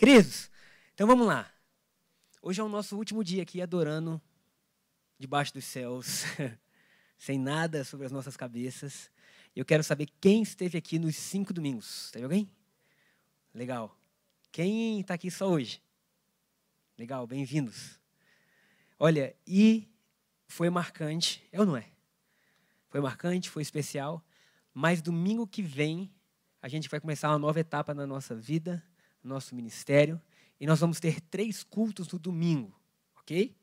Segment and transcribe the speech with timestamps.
[0.00, 0.50] Queridos,
[0.94, 1.52] então vamos lá.
[2.40, 4.18] Hoje é o nosso último dia aqui adorando
[5.18, 6.24] debaixo dos céus,
[7.18, 9.10] sem nada sobre as nossas cabeças.
[9.54, 12.10] Eu quero saber quem esteve aqui nos cinco domingos.
[12.12, 12.50] Teve alguém?
[13.54, 13.94] Legal.
[14.50, 15.82] Quem está aqui só hoje?
[16.96, 18.00] Legal, bem-vindos.
[18.98, 19.86] Olha, e
[20.48, 21.90] foi marcante, é ou não é?
[22.88, 24.24] Foi marcante, foi especial,
[24.72, 26.10] mas domingo que vem
[26.62, 28.82] a gente vai começar uma nova etapa na nossa vida,
[29.22, 30.20] nosso ministério,
[30.60, 32.74] e nós vamos ter três cultos no domingo,
[33.18, 33.54] ok?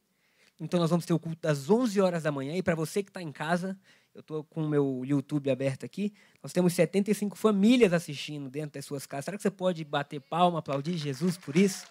[0.60, 3.10] Então nós vamos ter o culto das 11 horas da manhã, e para você que
[3.10, 3.78] está em casa,
[4.14, 8.86] eu estou com o meu YouTube aberto aqui, nós temos 75 famílias assistindo dentro das
[8.86, 9.26] suas casas.
[9.26, 11.86] Será que você pode bater palma, aplaudir Jesus por isso?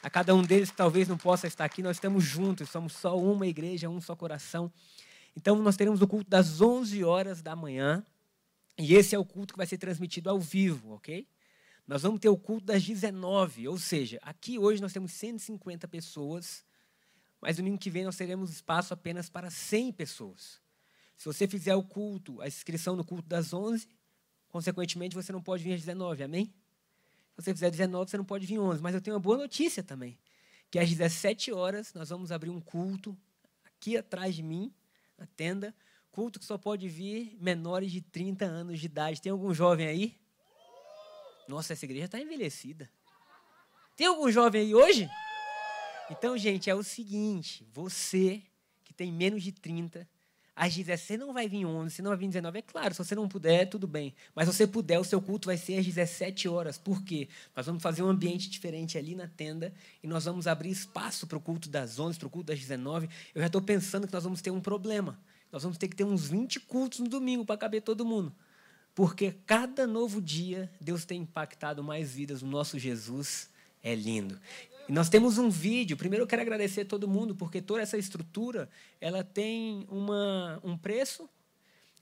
[0.00, 3.18] A cada um deles que talvez não possa estar aqui, nós estamos juntos, somos só
[3.18, 4.70] uma igreja, um só coração.
[5.34, 8.04] Então, nós teremos o culto das 11 horas da manhã.
[8.78, 11.26] E esse é o culto que vai ser transmitido ao vivo, ok?
[11.86, 16.64] Nós vamos ter o culto das 19, ou seja, aqui hoje nós temos 150 pessoas,
[17.40, 20.62] mas domingo que vem nós teremos espaço apenas para 100 pessoas.
[21.16, 23.86] Se você fizer o culto, a inscrição no culto das 11,
[24.48, 26.46] consequentemente você não pode vir às 19, amém?
[27.36, 28.82] Se você fizer 19, você não pode vir 11.
[28.82, 30.18] Mas eu tenho uma boa notícia também,
[30.70, 33.16] que às 17 horas nós vamos abrir um culto
[33.64, 34.72] aqui atrás de mim,
[35.18, 35.74] na tenda,
[36.10, 39.20] culto que só pode vir menores de 30 anos de idade.
[39.20, 40.23] Tem algum jovem aí?
[41.48, 42.90] Nossa, essa igreja está envelhecida.
[43.96, 45.08] Tem algum jovem aí hoje?
[46.10, 48.42] Então, gente, é o seguinte: você
[48.84, 50.08] que tem menos de 30,
[50.56, 52.58] às 17, você não vai vir 11, você não vai vir 19.
[52.58, 54.14] É claro, se você não puder, tudo bem.
[54.34, 56.78] Mas se você puder, o seu culto vai ser às 17 horas.
[56.78, 57.28] Por quê?
[57.56, 61.36] Nós vamos fazer um ambiente diferente ali na tenda e nós vamos abrir espaço para
[61.36, 63.08] o culto das 11, para o culto das 19.
[63.34, 65.18] Eu já estou pensando que nós vamos ter um problema.
[65.50, 68.32] Nós vamos ter que ter uns 20 cultos no domingo para caber todo mundo.
[68.94, 72.42] Porque cada novo dia Deus tem impactado mais vidas.
[72.42, 73.50] O nosso Jesus
[73.82, 74.38] é lindo.
[74.88, 75.96] E nós temos um vídeo.
[75.96, 78.68] Primeiro eu quero agradecer a todo mundo, porque toda essa estrutura
[79.00, 81.28] ela tem uma, um preço,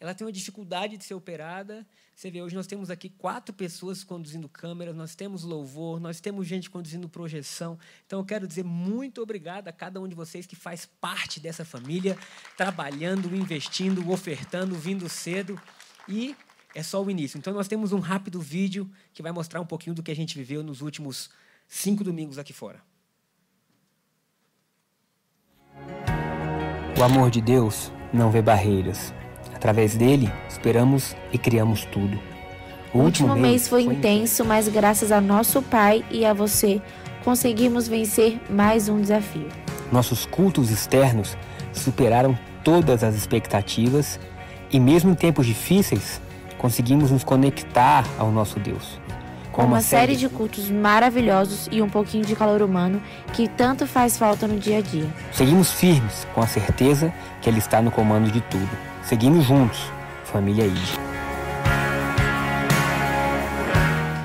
[0.00, 1.86] ela tem uma dificuldade de ser operada.
[2.14, 6.46] Você vê, hoje nós temos aqui quatro pessoas conduzindo câmeras, nós temos louvor, nós temos
[6.46, 7.78] gente conduzindo projeção.
[8.04, 11.64] Então eu quero dizer muito obrigado a cada um de vocês que faz parte dessa
[11.64, 12.18] família,
[12.56, 15.60] trabalhando, investindo, ofertando, vindo cedo.
[16.08, 16.34] E
[16.74, 17.38] é só o início.
[17.38, 20.36] Então nós temos um rápido vídeo que vai mostrar um pouquinho do que a gente
[20.36, 21.30] viveu nos últimos
[21.68, 22.80] cinco domingos aqui fora.
[26.98, 29.12] O amor de Deus não vê barreiras.
[29.54, 32.20] Através dele, esperamos e criamos tudo.
[32.92, 36.32] O, o último, último mês foi, foi intenso, mas graças a nosso Pai e a
[36.32, 36.80] você,
[37.24, 39.48] conseguimos vencer mais um desafio.
[39.90, 41.36] Nossos cultos externos
[41.72, 44.18] superaram todas as expectativas
[44.70, 46.21] e, mesmo em tempos difíceis,
[46.62, 49.00] conseguimos nos conectar ao nosso Deus
[49.50, 53.02] com uma série de cultos maravilhosos e um pouquinho de calor humano
[53.34, 55.06] que tanto faz falta no dia a dia.
[55.30, 57.12] Seguimos firmes, com a certeza
[57.42, 58.70] que Ele está no comando de tudo.
[59.04, 59.78] Seguimos juntos,
[60.24, 60.78] família ID.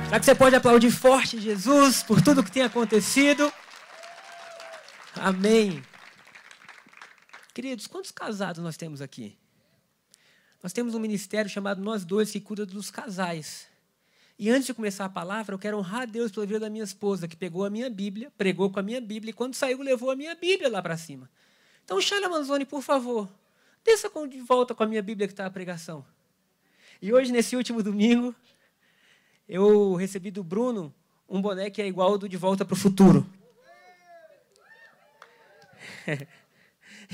[0.05, 3.51] Será que você pode aplaudir forte Jesus por tudo que tem acontecido?
[5.13, 5.83] Amém.
[7.53, 9.37] Queridos, quantos casados nós temos aqui?
[10.67, 13.69] Nós temos um ministério chamado Nós Dois que cuida dos casais.
[14.37, 16.83] E antes de começar a palavra, eu quero honrar a Deus pela vida da minha
[16.83, 20.11] esposa, que pegou a minha Bíblia, pregou com a minha Bíblia, e quando saiu, levou
[20.11, 21.29] a minha Bíblia lá para cima.
[21.85, 23.29] Então, Sheila Manzoni, por favor,
[23.81, 26.05] desça de volta com a minha Bíblia que está a pregação.
[27.01, 28.35] E hoje, nesse último domingo,
[29.47, 30.93] eu recebi do Bruno
[31.29, 33.25] um boné que é igual ao do De Volta para o Futuro.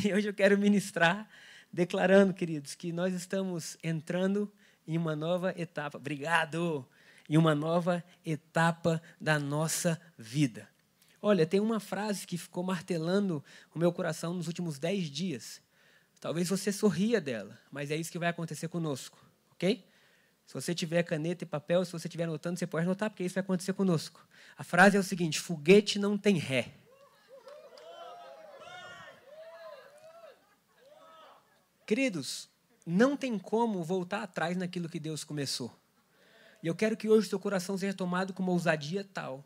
[0.03, 1.29] e hoje eu quero ministrar,
[1.73, 4.49] declarando, queridos, que nós estamos entrando
[4.87, 5.97] em uma nova etapa.
[5.97, 6.87] Obrigado!
[7.29, 10.67] em uma nova etapa da nossa vida.
[11.21, 15.61] Olha, tem uma frase que ficou martelando o meu coração nos últimos dez dias.
[16.19, 19.17] Talvez você sorria dela, mas é isso que vai acontecer conosco,
[19.51, 19.85] ok?
[20.45, 23.35] Se você tiver caneta e papel, se você estiver anotando, você pode anotar, porque isso
[23.35, 24.25] vai acontecer conosco.
[24.57, 26.73] A frase é o seguinte: foguete não tem ré.
[31.85, 32.49] Queridos,
[32.85, 35.73] não tem como voltar atrás naquilo que Deus começou.
[36.61, 39.43] E eu quero que hoje seu coração seja tomado com uma ousadia tal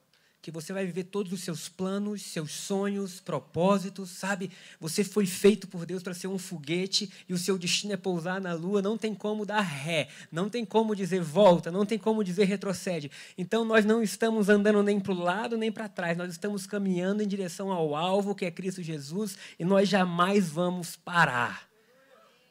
[0.47, 4.49] que você vai viver todos os seus planos, seus sonhos, propósitos, sabe?
[4.79, 8.39] Você foi feito por Deus para ser um foguete e o seu destino é pousar
[8.39, 8.81] na lua.
[8.81, 13.11] Não tem como dar ré, não tem como dizer volta, não tem como dizer retrocede.
[13.37, 17.21] Então nós não estamos andando nem para o lado nem para trás, nós estamos caminhando
[17.21, 21.66] em direção ao alvo que é Cristo Jesus e nós jamais vamos parar.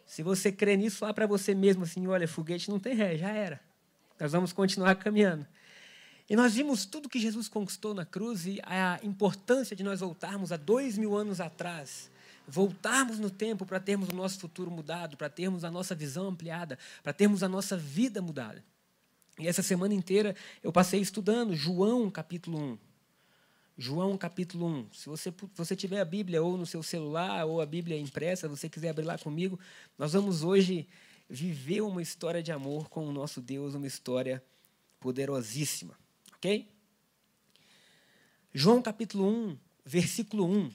[0.06, 3.28] Se você crê nisso, fala para você mesmo assim: olha, foguete não tem ré, já
[3.28, 3.60] era.
[4.18, 5.46] Nós vamos continuar caminhando.
[6.28, 10.50] E nós vimos tudo que Jesus conquistou na cruz e a importância de nós voltarmos
[10.50, 12.10] a dois mil anos atrás,
[12.48, 16.78] voltarmos no tempo para termos o nosso futuro mudado, para termos a nossa visão ampliada,
[17.02, 18.64] para termos a nossa vida mudada.
[19.38, 22.85] E essa semana inteira eu passei estudando João capítulo 1.
[23.78, 24.94] João capítulo 1.
[24.94, 28.70] Se você, você tiver a Bíblia ou no seu celular ou a Bíblia impressa, você
[28.70, 29.60] quiser abrir lá comigo,
[29.98, 30.88] nós vamos hoje
[31.28, 34.42] viver uma história de amor com o nosso Deus, uma história
[34.98, 35.94] poderosíssima.
[36.36, 36.70] Ok?
[38.54, 40.72] João capítulo 1, versículo 1.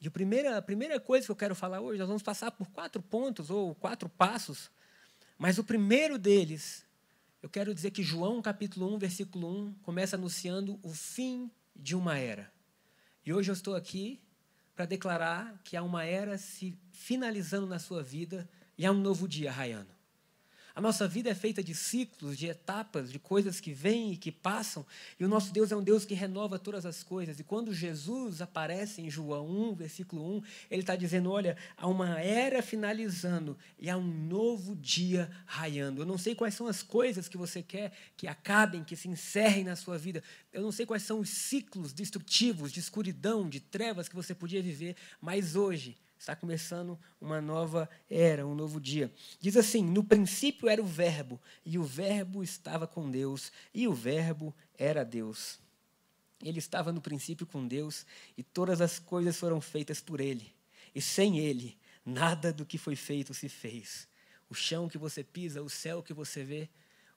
[0.00, 2.68] E a primeira, a primeira coisa que eu quero falar hoje, nós vamos passar por
[2.70, 4.68] quatro pontos ou quatro passos,
[5.38, 6.84] mas o primeiro deles,
[7.42, 12.16] eu quero dizer que João capítulo 1, versículo 1, começa anunciando o fim de uma
[12.16, 12.52] era.
[13.26, 14.22] E hoje eu estou aqui
[14.74, 18.48] para declarar que há uma era se finalizando na sua vida
[18.78, 19.91] e há um novo dia raiando.
[20.74, 24.32] A nossa vida é feita de ciclos, de etapas, de coisas que vêm e que
[24.32, 24.86] passam,
[25.20, 27.38] e o nosso Deus é um Deus que renova todas as coisas.
[27.38, 32.18] E quando Jesus aparece em João 1, versículo 1, ele está dizendo: Olha, há uma
[32.20, 36.00] era finalizando e há um novo dia raiando.
[36.00, 39.64] Eu não sei quais são as coisas que você quer que acabem, que se encerrem
[39.64, 40.22] na sua vida.
[40.52, 44.62] Eu não sei quais são os ciclos destrutivos, de escuridão, de trevas que você podia
[44.62, 49.12] viver, mas hoje Está começando uma nova era, um novo dia.
[49.40, 53.92] Diz assim: No princípio era o Verbo, e o Verbo estava com Deus, e o
[53.92, 55.58] Verbo era Deus.
[56.40, 58.06] Ele estava no princípio com Deus,
[58.38, 60.54] e todas as coisas foram feitas por Ele.
[60.94, 61.76] E sem Ele,
[62.06, 64.06] nada do que foi feito se fez.
[64.48, 66.68] O chão que você pisa, o céu que você vê,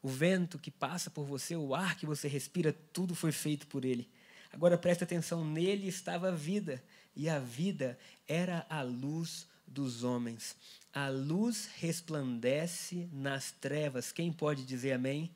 [0.01, 3.85] o vento que passa por você, o ar que você respira, tudo foi feito por
[3.85, 4.09] Ele.
[4.51, 6.81] Agora preste atenção: nele estava a vida
[7.15, 7.97] e a vida
[8.27, 10.55] era a luz dos homens.
[10.93, 14.11] A luz resplandece nas trevas.
[14.11, 15.31] Quem pode dizer amém?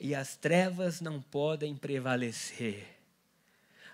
[0.00, 2.98] E as trevas não podem prevalecer.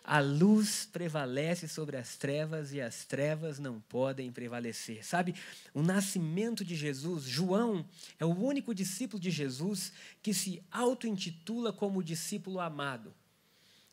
[0.07, 5.03] A luz prevalece sobre as trevas e as trevas não podem prevalecer.
[5.03, 5.35] Sabe,
[5.73, 7.89] o nascimento de Jesus, João
[8.19, 9.93] é o único discípulo de Jesus
[10.23, 13.15] que se auto-intitula como discípulo amado.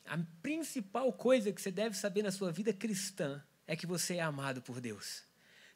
[0.04, 4.20] A principal coisa que você deve saber na sua vida cristã é que você é
[4.20, 5.24] amado por Deus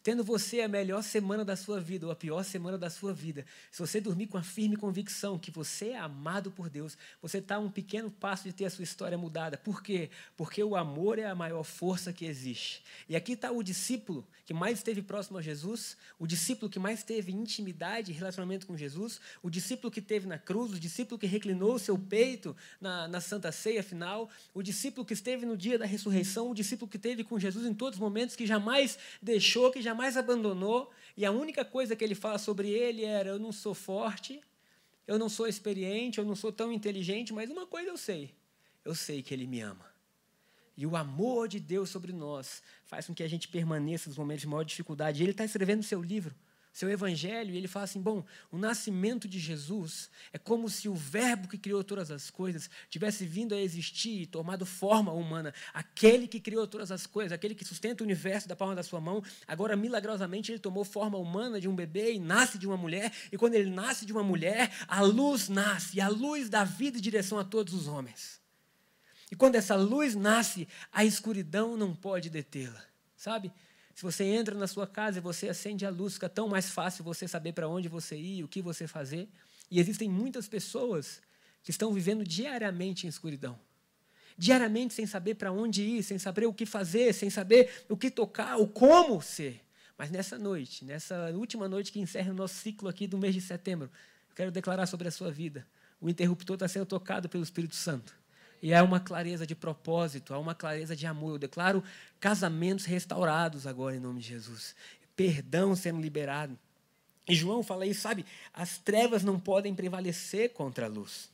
[0.06, 3.44] tendo você a melhor semana da sua vida ou a pior semana da sua vida,
[3.73, 7.58] se você dormir com a firme convicção que você é amado por Deus, você está
[7.58, 9.58] um pequeno passo de ter a sua história mudada.
[9.58, 10.08] Por quê?
[10.37, 12.85] Porque o amor é a maior força que existe.
[13.08, 17.02] E aqui está o discípulo que mais esteve próximo a Jesus, o discípulo que mais
[17.02, 21.26] teve intimidade e relacionamento com Jesus, o discípulo que teve na cruz, o discípulo que
[21.26, 25.76] reclinou o seu peito na, na Santa Ceia final, o discípulo que esteve no dia
[25.76, 29.73] da ressurreição, o discípulo que esteve com Jesus em todos os momentos, que jamais deixou,
[29.73, 33.38] que jamais jamais abandonou, e a única coisa que ele fala sobre ele era: eu
[33.38, 34.40] não sou forte,
[35.06, 38.34] eu não sou experiente, eu não sou tão inteligente, mas uma coisa eu sei:
[38.84, 39.87] eu sei que ele me ama.
[40.76, 44.43] E o amor de Deus sobre nós faz com que a gente permaneça nos momentos
[44.43, 45.22] de maior dificuldade.
[45.22, 46.34] Ele está escrevendo seu livro
[46.76, 50.94] seu evangelho, e ele fala assim: bom, o nascimento de Jesus é como se o
[50.94, 55.55] Verbo que criou todas as coisas tivesse vindo a existir e tomado forma humana.
[55.73, 59.00] Aquele que criou todas as coisas, aquele que sustenta o universo da palma da sua
[59.00, 63.11] mão, agora milagrosamente ele tomou forma humana de um bebê e nasce de uma mulher,
[63.32, 66.99] e quando ele nasce de uma mulher, a luz nasce, e a luz dá vida
[66.99, 68.38] e direção a todos os homens.
[69.32, 72.85] E quando essa luz nasce, a escuridão não pode detê-la,
[73.16, 73.50] sabe?
[73.97, 77.03] Se você entra na sua casa e você acende a luz, fica tão mais fácil
[77.03, 79.26] você saber para onde você ir, o que você fazer.
[79.71, 81.23] E existem muitas pessoas
[81.62, 83.59] que estão vivendo diariamente em escuridão.
[84.37, 88.11] Diariamente sem saber para onde ir, sem saber o que fazer, sem saber o que
[88.11, 89.62] tocar, o como ser.
[89.97, 93.41] Mas nessa noite, nessa última noite que encerra o nosso ciclo aqui do mês de
[93.41, 93.91] setembro,
[94.29, 95.67] eu quero declarar sobre a sua vida.
[95.99, 98.15] O interruptor está sendo tocado pelo Espírito Santo.
[98.62, 101.32] E há uma clareza de propósito, há uma clareza de amor.
[101.32, 101.84] Eu declaro
[102.18, 104.75] casamentos restaurados agora em nome de Jesus.
[105.14, 106.58] Perdão sendo liberado.
[107.28, 108.25] E João fala isso, sabe?
[108.52, 111.30] As trevas não podem prevalecer contra a luz.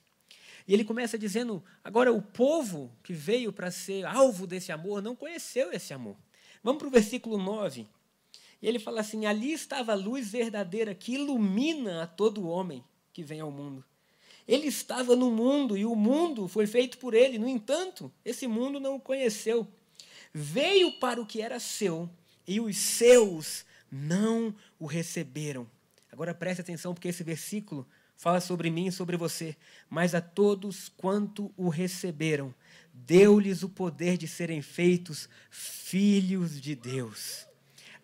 [0.67, 5.15] E ele começa dizendo: agora o povo que veio para ser alvo desse amor não
[5.15, 6.17] conheceu esse amor.
[6.63, 7.87] Vamos para o versículo 9.
[8.61, 13.23] E ele fala assim: ali estava a luz verdadeira que ilumina a todo homem que
[13.23, 13.85] vem ao mundo.
[14.47, 17.39] Ele estava no mundo e o mundo foi feito por ele.
[17.39, 19.67] No entanto, esse mundo não o conheceu.
[20.33, 22.09] Veio para o que era seu
[22.47, 25.69] e os seus não o receberam.
[26.11, 29.57] Agora preste atenção, porque esse versículo fala sobre mim e sobre você.
[29.89, 32.55] Mas a todos quanto o receberam,
[32.93, 37.47] deu-lhes o poder de serem feitos filhos de Deus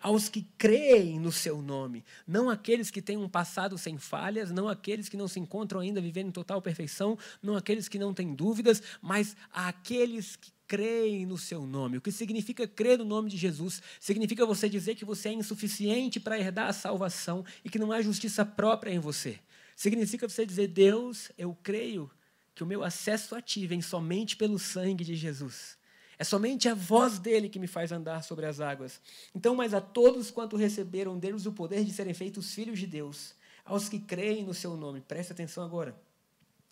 [0.00, 4.68] aos que creem no seu nome, não aqueles que têm um passado sem falhas, não
[4.68, 8.34] aqueles que não se encontram ainda vivendo em total perfeição, não aqueles que não têm
[8.34, 11.96] dúvidas, mas aqueles que creem no seu nome.
[11.96, 13.82] O que significa crer no nome de Jesus?
[13.98, 18.02] Significa você dizer que você é insuficiente para herdar a salvação e que não há
[18.02, 19.38] justiça própria em você.
[19.74, 22.10] Significa você dizer: Deus, eu creio
[22.54, 25.77] que o meu acesso a ti vem somente pelo sangue de Jesus.
[26.18, 29.00] É somente a voz dele que me faz andar sobre as águas.
[29.32, 33.34] Então, mas a todos quanto receberam deles o poder de serem feitos filhos de Deus,
[33.64, 35.94] aos que creem no seu nome, preste atenção agora,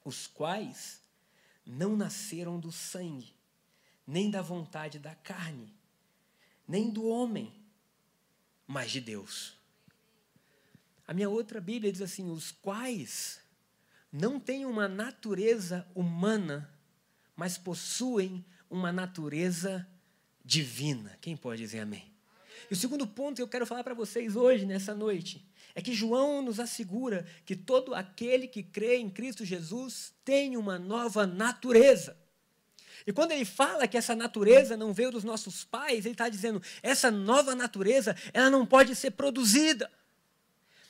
[0.05, 1.01] os quais
[1.65, 3.35] não nasceram do sangue,
[4.05, 5.73] nem da vontade da carne,
[6.67, 7.55] nem do homem,
[8.67, 9.57] mas de Deus.
[11.07, 13.41] A minha outra Bíblia diz assim: os quais
[14.11, 16.69] não têm uma natureza humana,
[17.37, 19.87] mas possuem uma natureza
[20.45, 21.17] divina.
[21.21, 22.13] Quem pode dizer amém?
[22.71, 25.93] E o segundo ponto que eu quero falar para vocês hoje, nessa noite, é que
[25.93, 32.17] João nos assegura que todo aquele que crê em Cristo Jesus tem uma nova natureza.
[33.07, 36.61] E quando ele fala que essa natureza não veio dos nossos pais, ele está dizendo:
[36.83, 39.91] essa nova natureza, ela não pode ser produzida.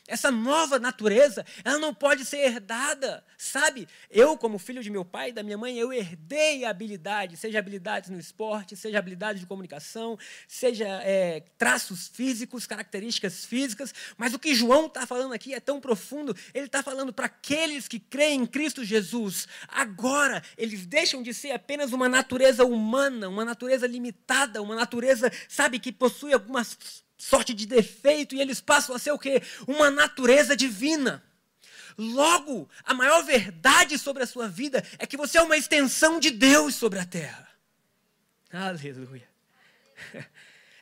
[0.09, 3.89] Essa nova natureza, ela não pode ser herdada, sabe?
[4.09, 8.09] Eu, como filho de meu pai e da minha mãe, eu herdei habilidades, seja habilidades
[8.09, 13.93] no esporte, seja habilidades de comunicação, seja é, traços físicos, características físicas.
[14.17, 16.37] Mas o que João está falando aqui é tão profundo.
[16.55, 19.49] Ele está falando para aqueles que creem em Cristo Jesus.
[19.67, 25.81] Agora, eles deixam de ser apenas uma natureza humana, uma natureza limitada, uma natureza, sabe,
[25.81, 29.43] que possui algumas sorte de defeito e eles passam a ser o quê?
[29.67, 31.23] Uma natureza divina.
[31.99, 36.31] Logo, a maior verdade sobre a sua vida é que você é uma extensão de
[36.31, 37.49] Deus sobre a terra.
[38.53, 39.29] Aleluia.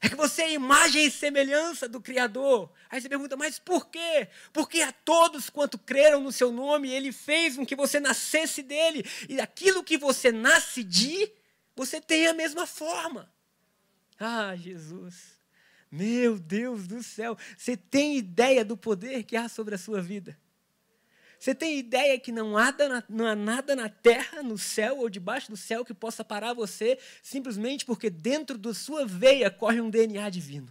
[0.05, 2.71] É que você é imagem e semelhança do Criador.
[2.91, 4.29] Aí você pergunta, mas por quê?
[4.53, 9.03] Porque a todos quanto creram no seu nome, Ele fez com que você nascesse dele.
[9.31, 11.33] E aquilo que você nasce de,
[11.75, 13.33] você tem a mesma forma.
[14.21, 15.34] Ah, Jesus.
[15.95, 20.37] Meu Deus do céu, você tem ideia do poder que há sobre a sua vida?
[21.39, 22.75] Você tem ideia que não há,
[23.09, 26.99] não há nada na terra, no céu ou debaixo do céu que possa parar você
[27.23, 30.69] simplesmente porque dentro da sua veia corre um DNA divino?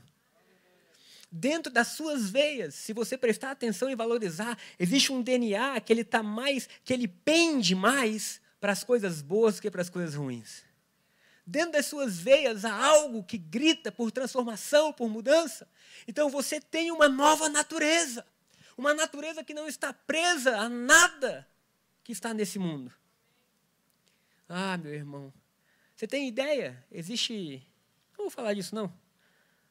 [1.31, 6.01] Dentro das suas veias, se você prestar atenção e valorizar, existe um DNA que ele
[6.01, 10.63] está mais, que ele pende mais para as coisas boas que para as coisas ruins.
[11.45, 15.67] Dentro das suas veias há algo que grita por transformação, por mudança.
[16.07, 18.25] Então você tem uma nova natureza.
[18.77, 21.47] Uma natureza que não está presa a nada
[22.03, 22.91] que está nesse mundo.
[24.47, 25.33] Ah, meu irmão,
[25.95, 26.83] você tem ideia?
[26.91, 27.65] Existe.
[28.11, 28.93] Não vou falar disso, não.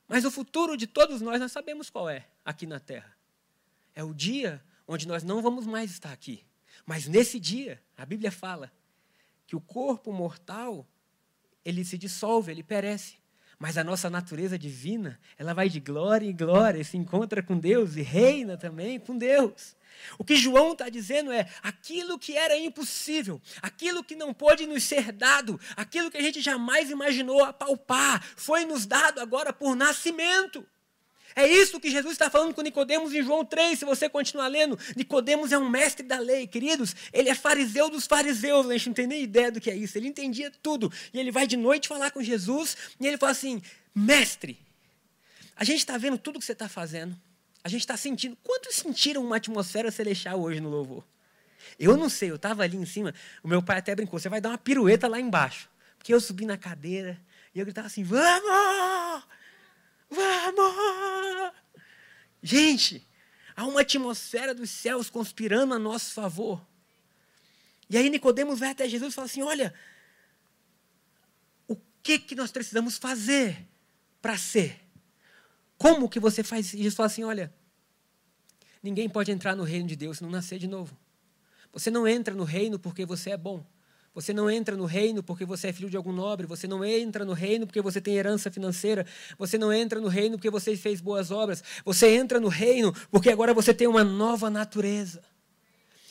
[0.06, 3.16] Mas o futuro de todos nós, nós sabemos qual é aqui na Terra.
[3.94, 6.44] É o dia onde nós não vamos mais estar aqui.
[6.84, 8.72] Mas nesse dia, a Bíblia fala
[9.46, 10.86] que o corpo mortal
[11.64, 13.14] ele se dissolve, ele perece.
[13.58, 17.96] Mas a nossa natureza divina, ela vai de glória em glória, se encontra com Deus
[17.96, 19.76] e reina também com Deus.
[20.18, 24.82] O que João está dizendo é aquilo que era impossível, aquilo que não pôde nos
[24.82, 30.66] ser dado, aquilo que a gente jamais imaginou apalpar, foi nos dado agora por nascimento.
[31.34, 34.78] É isso que Jesus está falando com Nicodemos em João 3, se você continuar lendo.
[34.96, 36.94] Nicodemos é um mestre da lei, queridos.
[37.12, 39.96] Ele é fariseu dos fariseus, a gente não tem nem ideia do que é isso.
[39.96, 40.92] Ele entendia tudo.
[41.12, 43.62] E ele vai de noite falar com Jesus e ele fala assim:
[43.94, 44.58] Mestre,
[45.56, 47.16] a gente está vendo tudo que você está fazendo.
[47.64, 48.36] A gente está sentindo.
[48.42, 51.04] Quantos sentiram uma atmosfera celestial hoje no louvor?
[51.78, 53.14] Eu não sei, eu estava ali em cima.
[53.42, 55.70] O meu pai até brincou: você vai dar uma pirueta lá embaixo.
[55.96, 57.18] Porque eu subi na cadeira
[57.54, 59.24] e eu gritava assim: Vamos!
[60.12, 61.52] Vamos!
[62.42, 63.06] Gente,
[63.56, 66.64] há uma atmosfera dos céus conspirando a nosso favor.
[67.88, 69.72] E aí Nicodemos vai até Jesus e fala assim: olha,
[71.66, 73.66] o que, que nós precisamos fazer
[74.20, 74.80] para ser?
[75.78, 76.76] Como que você faz isso?
[76.76, 77.52] Jesus fala assim: olha,
[78.82, 80.96] ninguém pode entrar no reino de Deus se não nascer de novo.
[81.72, 83.64] Você não entra no reino porque você é bom.
[84.14, 86.46] Você não entra no reino porque você é filho de algum nobre.
[86.46, 89.06] Você não entra no reino porque você tem herança financeira.
[89.38, 91.64] Você não entra no reino porque você fez boas obras.
[91.84, 95.22] Você entra no reino porque agora você tem uma nova natureza.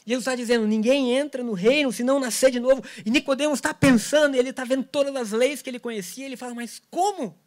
[0.05, 2.84] Jesus está dizendo: ninguém entra no reino se não nascer de novo.
[3.05, 6.25] E Nicodemos está pensando, ele está vendo todas as leis que ele conhecia.
[6.25, 7.38] Ele fala: mas como?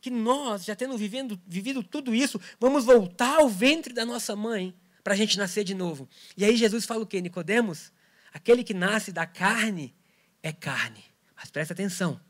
[0.00, 4.74] Que nós, já tendo vivendo, vivido tudo isso, vamos voltar ao ventre da nossa mãe
[5.04, 6.08] para a gente nascer de novo.
[6.36, 7.20] E aí Jesus fala o quê?
[7.20, 7.92] Nicodemos,
[8.32, 9.94] Aquele que nasce da carne
[10.42, 11.04] é carne.
[11.36, 12.20] Mas presta atenção: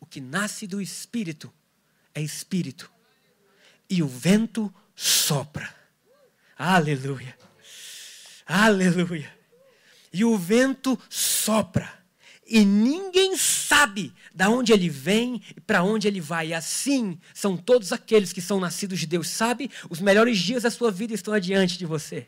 [0.00, 1.52] o que nasce do espírito
[2.14, 2.90] é espírito.
[3.90, 5.74] e o vento sopra.
[6.56, 7.36] Aleluia.
[8.46, 9.30] Aleluia.
[10.12, 11.92] E o vento sopra.
[12.46, 16.48] E ninguém sabe da onde ele vem e para onde ele vai.
[16.48, 19.28] E assim são todos aqueles que são nascidos de Deus.
[19.28, 19.70] Sabe?
[19.90, 22.26] Os melhores dias da sua vida estão adiante de você.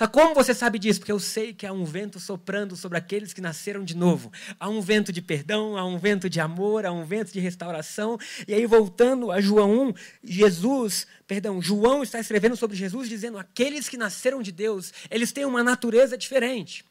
[0.00, 0.98] Sabe como você sabe disso?
[0.98, 4.32] Porque eu sei que há um vento soprando sobre aqueles que nasceram de novo.
[4.58, 8.16] Há um vento de perdão, há um vento de amor, há um vento de restauração.
[8.48, 13.90] E aí, voltando a João 1, Jesus, perdão, João está escrevendo sobre Jesus, dizendo: aqueles
[13.90, 16.82] que nasceram de Deus, eles têm uma natureza diferente.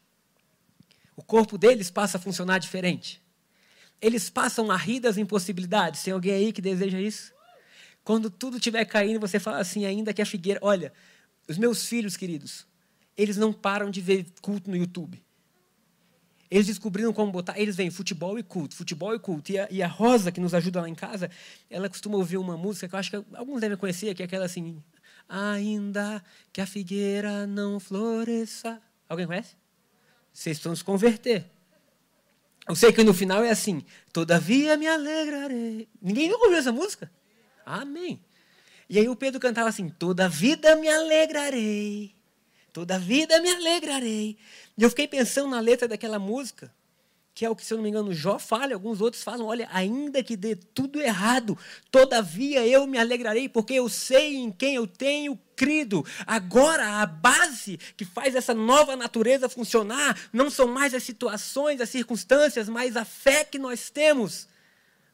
[1.15, 3.19] O corpo deles passa a funcionar diferente.
[3.99, 6.03] Eles passam a rir das impossibilidades.
[6.03, 7.33] Tem alguém aí que deseja isso?
[8.03, 10.59] Quando tudo estiver caindo, você fala assim, ainda que a figueira.
[10.61, 10.93] Olha,
[11.47, 12.68] os meus filhos queridos,
[13.19, 15.21] eles não param de ver culto no YouTube.
[16.49, 17.59] Eles descobriram como botar.
[17.59, 19.51] Eles veem futebol e culto, futebol e culto.
[19.51, 21.29] E a, e a, Rosa, que nos ajuda lá em casa,
[21.69, 24.45] ela costuma ouvir uma música que eu acho que alguns devem conhecer, que é aquela
[24.45, 24.81] assim.
[25.27, 26.23] Ainda
[26.53, 28.81] que a figueira não floresça.
[29.09, 29.55] Alguém conhece?
[30.31, 31.45] Vocês precisam se converter.
[32.69, 33.83] Eu sei que no final é assim:
[34.13, 35.89] Todavia me alegrarei.
[36.01, 37.11] Ninguém nunca ouviu essa música?
[37.65, 38.21] Amém.
[38.89, 42.18] E aí o Pedro cantava assim: Toda vida me alegrarei
[42.79, 44.38] Toda vida me alegrarei.
[44.77, 46.74] E eu fiquei pensando na letra daquela música,
[47.36, 49.67] que é o que, se eu não me engano, Jó fala, alguns outros falam: olha,
[49.69, 51.57] ainda que dê tudo errado,
[51.91, 56.05] todavia eu me alegrarei, porque eu sei em quem eu tenho crido.
[56.25, 61.89] Agora, a base que faz essa nova natureza funcionar não são mais as situações, as
[61.89, 64.48] circunstâncias, mas a fé que nós temos.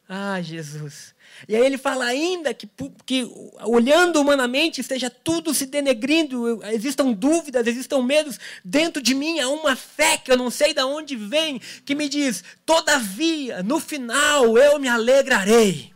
[0.07, 1.15] Ah, Jesus.
[1.47, 2.69] E aí ele fala ainda que,
[3.05, 3.27] que,
[3.63, 8.39] olhando humanamente, esteja tudo se denegrindo, existam dúvidas, existam medos.
[8.63, 12.07] Dentro de mim há uma fé que eu não sei de onde vem, que me
[12.07, 15.94] diz: todavia, no final eu me alegrarei.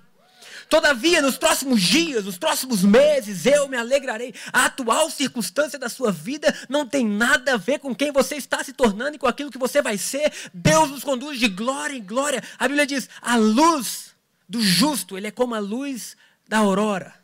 [0.69, 4.35] Todavia, nos próximos dias, nos próximos meses, eu me alegrarei.
[4.53, 8.63] A atual circunstância da sua vida não tem nada a ver com quem você está
[8.63, 10.31] se tornando e com aquilo que você vai ser.
[10.53, 12.43] Deus nos conduz de glória em glória.
[12.59, 14.13] A Bíblia diz: a luz
[14.47, 16.15] do justo, ele é como a luz
[16.47, 17.15] da aurora,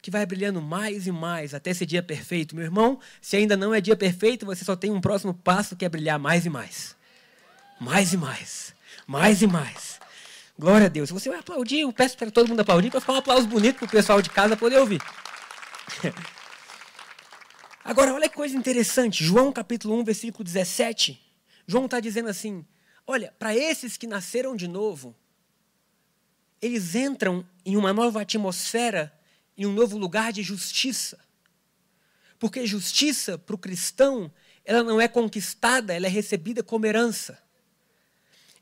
[0.00, 2.54] que vai brilhando mais e mais até esse dia perfeito.
[2.54, 5.84] Meu irmão, se ainda não é dia perfeito, você só tem um próximo passo que
[5.84, 6.94] é brilhar mais e mais.
[7.80, 8.72] Mais e mais.
[9.04, 10.01] Mais e mais.
[10.58, 11.10] Glória a Deus.
[11.10, 13.86] Você vai aplaudir, eu peço para todo mundo aplaudir, para ficar um aplauso bonito para
[13.86, 15.00] o pessoal de casa poder ouvir.
[17.84, 19.24] Agora, olha que coisa interessante.
[19.24, 21.20] João capítulo 1, versículo 17.
[21.66, 22.64] João está dizendo assim:
[23.06, 25.16] Olha, para esses que nasceram de novo,
[26.60, 29.12] eles entram em uma nova atmosfera,
[29.56, 31.18] em um novo lugar de justiça.
[32.38, 34.32] Porque justiça para o cristão,
[34.64, 37.41] ela não é conquistada, ela é recebida como herança.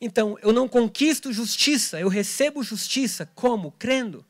[0.01, 3.73] Então, eu não conquisto justiça, eu recebo justiça como?
[3.73, 4.25] Crendo.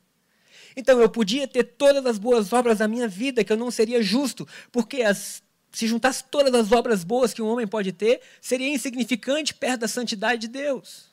[0.77, 4.03] Então, eu podia ter todas as boas obras da minha vida, que eu não seria
[4.03, 8.69] justo, porque as, se juntasse todas as obras boas que um homem pode ter, seria
[8.69, 11.09] insignificante perto da santidade de Deus.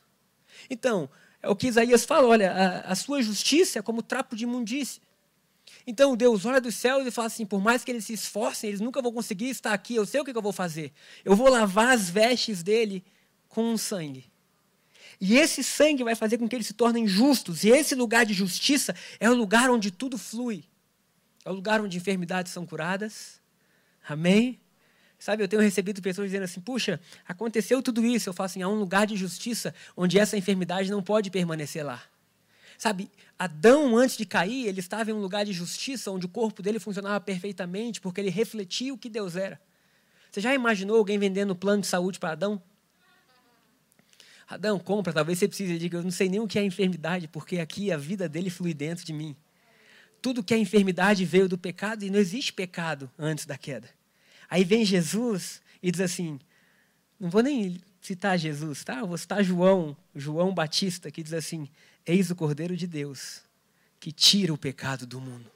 [0.70, 1.10] Então,
[1.42, 5.02] é o que Isaías fala: olha, a, a sua justiça é como trapo de imundícia.
[5.86, 8.82] Então Deus olha dos céus e fala assim: por mais que eles se esforcem, eles
[8.82, 9.96] nunca vão conseguir estar aqui.
[9.96, 10.92] Eu sei o que eu vou fazer.
[11.24, 13.04] Eu vou lavar as vestes dele
[13.48, 14.26] com sangue.
[15.20, 17.64] E esse sangue vai fazer com que eles se tornem justos.
[17.64, 20.64] E esse lugar de justiça é o lugar onde tudo flui.
[21.44, 23.40] É o lugar onde enfermidades são curadas.
[24.08, 24.60] Amém?
[25.20, 28.30] Sabe, eu tenho recebido pessoas dizendo assim: puxa, aconteceu tudo isso.
[28.30, 32.02] Eu falo assim: há um lugar de justiça onde essa enfermidade não pode permanecer lá.
[32.78, 36.62] Sabe, Adão, antes de cair, ele estava em um lugar de justiça onde o corpo
[36.62, 39.60] dele funcionava perfeitamente porque ele refletia o que Deus era.
[40.32, 42.62] Você já imaginou alguém vendendo plano de saúde para Adão?
[44.48, 45.78] Adão, compra, talvez você precise.
[45.78, 48.74] Diga, eu não sei nem o que é enfermidade, porque aqui a vida dele flui
[48.74, 49.36] dentro de mim.
[50.22, 53.90] Tudo que é enfermidade veio do pecado e não existe pecado antes da queda.
[54.50, 56.40] Aí vem Jesus e diz assim:
[57.20, 59.00] não vou nem citar Jesus, tá?
[59.00, 61.68] Eu vou citar João, João Batista, que diz assim:
[62.06, 63.42] Eis o Cordeiro de Deus
[64.00, 65.52] que tira o pecado do mundo.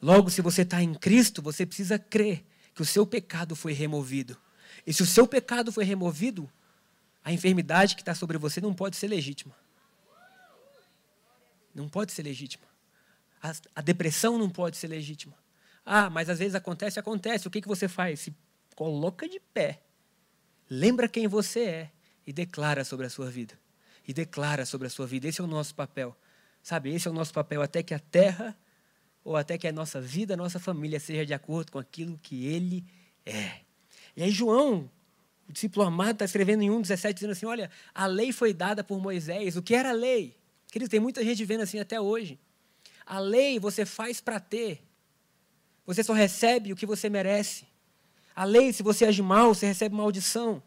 [0.00, 4.36] Logo, se você está em Cristo, você precisa crer que o seu pecado foi removido.
[4.86, 6.50] E se o seu pecado foi removido,
[7.26, 9.52] a enfermidade que está sobre você não pode ser legítima.
[11.74, 12.64] Não pode ser legítima.
[13.42, 15.36] A, a depressão não pode ser legítima.
[15.84, 17.48] Ah, mas às vezes acontece, acontece.
[17.48, 18.20] O que, que você faz?
[18.20, 18.34] Se
[18.76, 19.82] coloca de pé.
[20.70, 21.90] Lembra quem você é
[22.24, 23.58] e declara sobre a sua vida.
[24.06, 25.26] E declara sobre a sua vida.
[25.26, 26.16] Esse é o nosso papel.
[26.62, 28.56] Sabe, esse é o nosso papel até que a terra
[29.24, 32.46] ou até que a nossa vida, a nossa família seja de acordo com aquilo que
[32.46, 32.86] ele
[33.24, 33.62] é.
[34.16, 34.88] E aí João,
[35.48, 39.00] o discípulo amado, está escrevendo em 1,17, dizendo assim, olha, a lei foi dada por
[39.00, 39.56] Moisés.
[39.56, 40.36] O que era a lei?
[40.70, 42.38] Queridos, tem muita gente vendo assim até hoje.
[43.04, 44.82] A lei você faz para ter.
[45.86, 47.64] Você só recebe o que você merece.
[48.34, 50.60] A lei, se você age mal, você recebe maldição.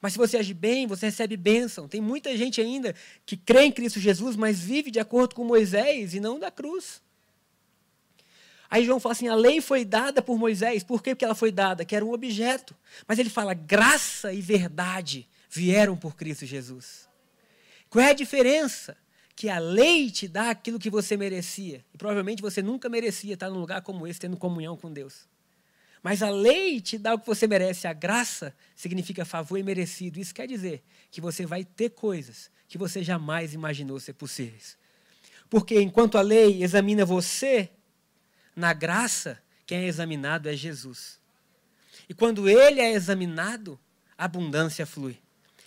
[0.00, 1.88] Mas se você age bem, você recebe bênção.
[1.88, 2.94] Tem muita gente ainda
[3.24, 7.00] que crê em Cristo Jesus, mas vive de acordo com Moisés e não da cruz.
[8.74, 10.82] Aí João fala assim: a lei foi dada por Moisés.
[10.82, 11.00] Por?
[11.00, 11.84] Porque ela foi dada?
[11.84, 12.74] Que era um objeto.
[13.06, 17.08] Mas ele fala: graça e verdade vieram por Cristo Jesus.
[17.88, 18.96] Qual é a diferença?
[19.36, 21.84] Que a lei te dá aquilo que você merecia.
[21.94, 25.28] E provavelmente você nunca merecia estar num lugar como esse, tendo comunhão com Deus.
[26.02, 27.86] Mas a lei te dá o que você merece.
[27.86, 30.18] A graça significa favor e merecido.
[30.18, 30.82] Isso quer dizer
[31.12, 34.76] que você vai ter coisas que você jamais imaginou ser possíveis.
[35.48, 37.70] Porque enquanto a lei examina você,
[38.54, 41.18] na graça, quem é examinado é Jesus.
[42.08, 43.78] E quando ele é examinado,
[44.16, 45.18] a abundância flui.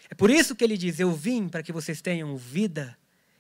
[0.10, 2.98] É por isso que ele diz: Eu vim para que vocês tenham vida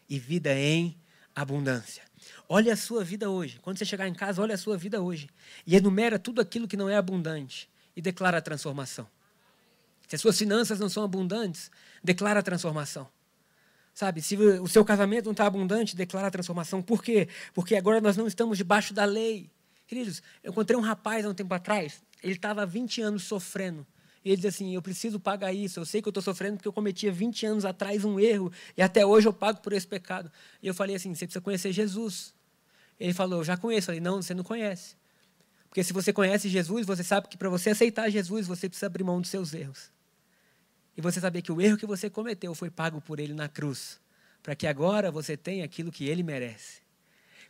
[0.09, 0.97] e vida em
[1.35, 2.03] abundância.
[2.49, 3.59] Olha a sua vida hoje.
[3.61, 5.29] Quando você chegar em casa, olha a sua vida hoje.
[5.65, 9.07] E enumera tudo aquilo que não é abundante e declara a transformação.
[10.07, 11.69] Se as suas finanças não são abundantes,
[12.03, 13.07] declara a transformação.
[13.97, 16.83] Sabe, se o seu casamento não está abundante, declara a transformação.
[16.83, 17.27] Por quê?
[17.51, 19.49] Porque agora nós não estamos debaixo da lei.
[19.87, 23.87] Queridos, eu encontrei um rapaz há um tempo atrás, ele estava há 20 anos sofrendo.
[24.23, 25.79] E ele diz assim: Eu preciso pagar isso.
[25.79, 28.83] Eu sei que eu estou sofrendo porque eu cometia 20 anos atrás um erro e
[28.83, 30.31] até hoje eu pago por esse pecado.
[30.61, 32.35] E eu falei assim: Você precisa conhecer Jesus.
[32.99, 33.85] Ele falou: Eu já conheço.
[33.85, 34.95] Eu falei: Não, você não conhece.
[35.69, 39.03] Porque se você conhece Jesus, você sabe que para você aceitar Jesus, você precisa abrir
[39.03, 39.96] mão dos seus erros
[40.97, 44.01] e você saber que o erro que você cometeu foi pago por ele na cruz,
[44.41, 46.81] para que agora você tenha aquilo que ele merece.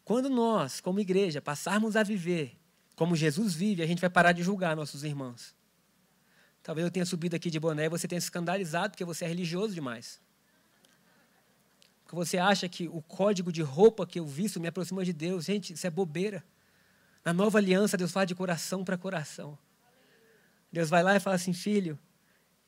[0.03, 2.57] Quando nós, como igreja, passarmos a viver
[2.97, 5.55] como Jesus vive, a gente vai parar de julgar nossos irmãos.
[6.63, 9.27] Talvez eu tenha subido aqui de boné e você tenha se escandalizado porque você é
[9.27, 10.19] religioso demais.
[12.03, 15.45] Porque você acha que o código de roupa que eu visto me aproxima de Deus.
[15.45, 16.43] Gente, isso é bobeira.
[17.23, 19.57] Na nova aliança, Deus fala de coração para coração.
[20.71, 21.99] Deus vai lá e fala assim: filho,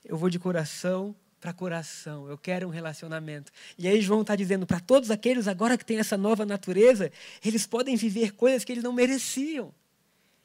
[0.03, 2.27] eu vou de coração para coração.
[2.29, 3.51] Eu quero um relacionamento.
[3.77, 7.11] E aí João está dizendo para todos aqueles agora que têm essa nova natureza,
[7.43, 9.73] eles podem viver coisas que eles não mereciam.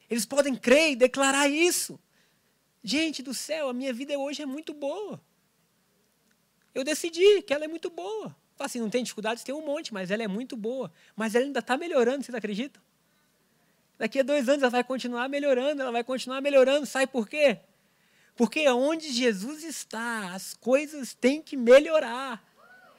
[0.09, 1.99] Eles podem crer e declarar isso.
[2.83, 5.19] Gente do céu, a minha vida hoje é muito boa.
[6.73, 8.35] Eu decidi que ela é muito boa.
[8.59, 10.91] Assim, não tem dificuldades, tem um monte, mas ela é muito boa.
[11.15, 12.81] Mas ela ainda está melhorando, vocês acreditam?
[13.97, 16.85] Daqui a dois anos ela vai continuar melhorando, ela vai continuar melhorando.
[16.85, 17.59] Sabe por quê?
[18.35, 22.43] Porque onde Jesus está, as coisas têm que melhorar.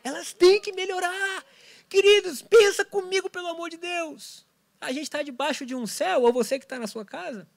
[0.02, 1.44] Elas têm que melhorar.
[1.88, 4.46] Queridos, pensa comigo, pelo amor de Deus.
[4.80, 7.48] A gente está debaixo de um céu, ou você que está na sua casa,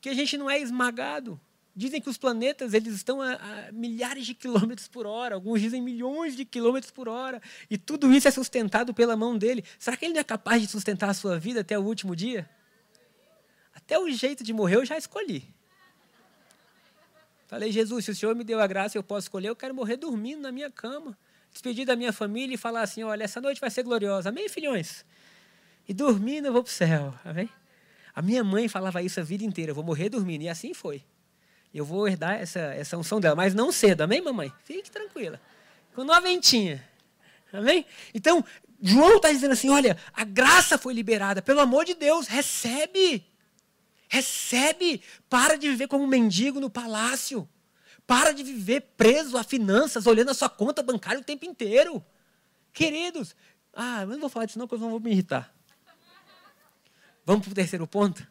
[0.00, 1.40] que a gente não é esmagado.
[1.74, 5.82] Dizem que os planetas eles estão a, a, milhares de quilômetros por hora, alguns dizem
[5.82, 9.62] milhões de quilômetros por hora, e tudo isso é sustentado pela mão dele.
[9.78, 12.48] Será que ele não é capaz de sustentar a sua vida até o último dia?
[13.74, 15.55] Até o jeito de morrer eu já escolhi.
[17.46, 19.96] Falei, Jesus, se o Senhor me deu a graça, eu posso escolher, eu quero morrer
[19.96, 21.16] dormindo na minha cama.
[21.52, 24.28] Despedir da minha família e falar assim: olha, essa noite vai ser gloriosa.
[24.28, 25.06] Amém, filhões?
[25.88, 27.14] E dormindo eu vou para o céu.
[27.24, 27.48] Amém?
[28.14, 30.42] A minha mãe falava isso a vida inteira: eu vou morrer dormindo.
[30.42, 31.02] E assim foi.
[31.72, 34.02] Eu vou herdar essa, essa unção dela, mas não cedo.
[34.02, 34.52] Amém, mamãe?
[34.64, 35.40] Fique tranquila.
[35.94, 36.86] Com noventinha.
[37.52, 37.86] Amém?
[38.12, 38.44] Então,
[38.82, 41.40] João está dizendo assim: olha, a graça foi liberada.
[41.40, 43.24] Pelo amor de Deus, recebe.
[44.08, 45.02] Recebe.
[45.28, 47.48] Para de viver como um mendigo no palácio.
[48.06, 52.04] Para de viver preso a finanças, olhando a sua conta bancária o tempo inteiro.
[52.72, 53.34] Queridos,
[53.72, 55.52] ah, eu não vou falar disso não, porque eu não vou me irritar.
[57.24, 58.26] Vamos para o terceiro ponto?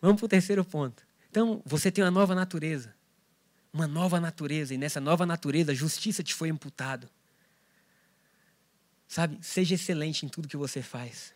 [0.00, 1.04] Vamos para o terceiro ponto.
[1.28, 2.94] Então, você tem uma nova natureza.
[3.72, 4.72] Uma nova natureza.
[4.72, 7.08] E nessa nova natureza, a justiça te foi imputado.
[9.08, 9.38] Sabe?
[9.42, 11.34] Seja excelente em tudo que você faz.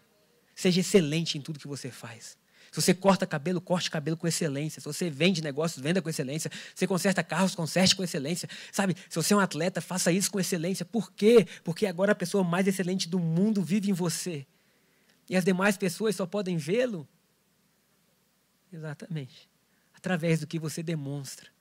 [0.55, 2.37] Seja excelente em tudo que você faz.
[2.71, 4.81] Se você corta cabelo, corte cabelo com excelência.
[4.81, 6.51] Se você vende negócios, venda com excelência.
[6.75, 8.49] Se você conserta carros, conserte com excelência.
[8.73, 10.85] Sabe, se você é um atleta, faça isso com excelência.
[10.85, 11.47] Por quê?
[11.62, 14.45] Porque agora a pessoa mais excelente do mundo vive em você.
[15.31, 17.07] E as demais pessoas só podem vê-lo
[18.73, 19.49] exatamente
[19.95, 21.54] através do que você demonstra.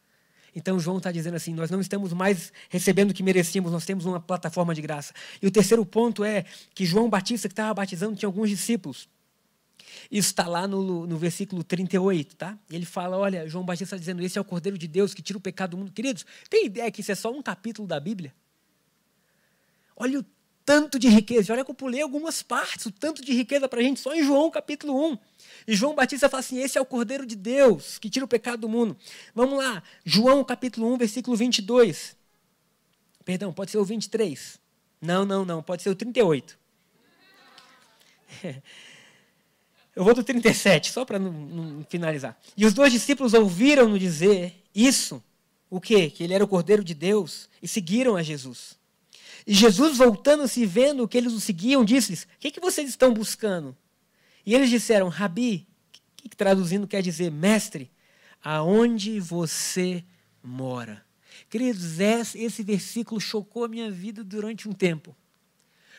[0.56, 4.06] Então João está dizendo assim: nós não estamos mais recebendo o que merecíamos, nós temos
[4.06, 5.14] uma plataforma de graça.
[5.42, 9.10] E o terceiro ponto é que João Batista, que estava batizando, tinha alguns discípulos.
[10.12, 12.58] Isso está lá no, no versículo 38, tá?
[12.70, 15.38] Ele fala: olha, João Batista está dizendo: esse é o Cordeiro de Deus que tira
[15.38, 15.92] o pecado do mundo.
[15.92, 18.34] Queridos, tem ideia que isso é só um capítulo da Bíblia?
[19.96, 20.26] Olha o
[20.66, 21.54] tanto de riqueza.
[21.54, 24.24] Olha que eu pulei algumas partes, o tanto de riqueza para a gente só em
[24.24, 25.18] João capítulo 1.
[25.68, 28.62] E João Batista fala assim: esse é o Cordeiro de Deus que tira o pecado
[28.62, 28.98] do mundo.
[29.34, 32.16] Vamos lá, João capítulo 1, versículo 22.
[33.24, 34.60] Perdão, pode ser o 23.
[35.02, 36.58] Não, não, não, pode ser o 38.
[39.96, 42.36] Eu vou do 37, só para não, não, finalizar.
[42.58, 45.24] E os dois discípulos ouviram-no dizer isso,
[45.70, 46.10] o quê?
[46.10, 48.76] Que ele era o Cordeiro de Deus, e seguiram a Jesus.
[49.46, 53.14] E Jesus, voltando-se e vendo que eles o seguiam, disse-lhes: O que, que vocês estão
[53.14, 53.76] buscando?
[54.46, 57.92] E eles disseram: Rabi, que, que traduzindo quer dizer mestre,
[58.42, 60.04] aonde você
[60.42, 61.04] mora.
[61.50, 62.00] Queridos,
[62.36, 65.16] esse versículo chocou a minha vida durante um tempo.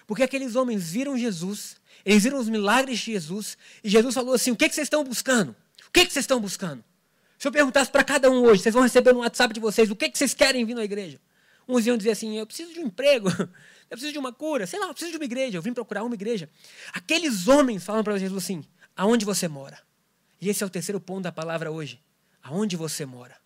[0.07, 4.51] Porque aqueles homens viram Jesus, eles viram os milagres de Jesus, e Jesus falou assim:
[4.51, 5.55] O que, que vocês estão buscando?
[5.87, 6.85] O que, que vocês estão buscando?
[7.39, 9.97] Se eu perguntasse para cada um hoje, vocês vão receber no WhatsApp de vocês, o
[9.97, 11.21] que, que vocês querem vir na igreja?
[11.67, 13.49] Uns iam dizer assim: Eu preciso de um emprego, eu
[13.89, 16.15] preciso de uma cura, sei lá, eu preciso de uma igreja, eu vim procurar uma
[16.15, 16.49] igreja.
[16.93, 18.65] Aqueles homens falam para Jesus assim:
[18.97, 19.79] Aonde você mora?
[20.41, 22.01] E esse é o terceiro ponto da palavra hoje:
[22.43, 23.37] Aonde você mora?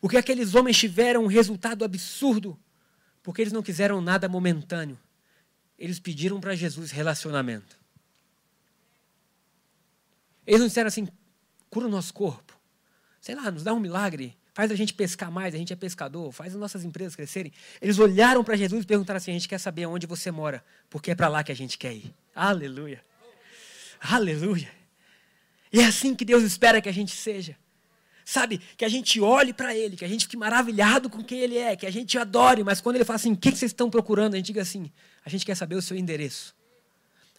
[0.00, 2.58] Porque aqueles homens tiveram um resultado absurdo,
[3.22, 4.98] porque eles não quiseram nada momentâneo
[5.78, 7.78] eles pediram para Jesus relacionamento.
[10.46, 11.08] Eles não disseram assim:
[11.68, 12.58] cura o nosso corpo,
[13.20, 16.32] sei lá, nos dá um milagre, faz a gente pescar mais, a gente é pescador,
[16.32, 17.52] faz as nossas empresas crescerem.
[17.78, 21.10] Eles olharam para Jesus e perguntaram assim: a gente quer saber onde você mora, porque
[21.10, 22.10] é para lá que a gente quer ir.
[22.34, 23.04] Aleluia.
[24.00, 24.72] Aleluia.
[25.70, 27.54] E é assim que Deus espera que a gente seja.
[28.24, 31.58] Sabe, que a gente olhe para Ele, que a gente fique maravilhado com quem Ele
[31.58, 34.32] é, que a gente adore, mas quando Ele fala assim: o que vocês estão procurando?
[34.32, 34.90] A gente diga assim:
[35.22, 36.56] a gente quer saber o seu endereço.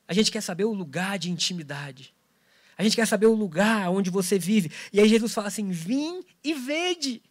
[0.08, 2.14] A gente quer saber o lugar de intimidade.
[2.78, 4.72] A gente quer saber o lugar onde você vive.
[4.94, 7.22] E aí Jesus fala assim: vim e vede.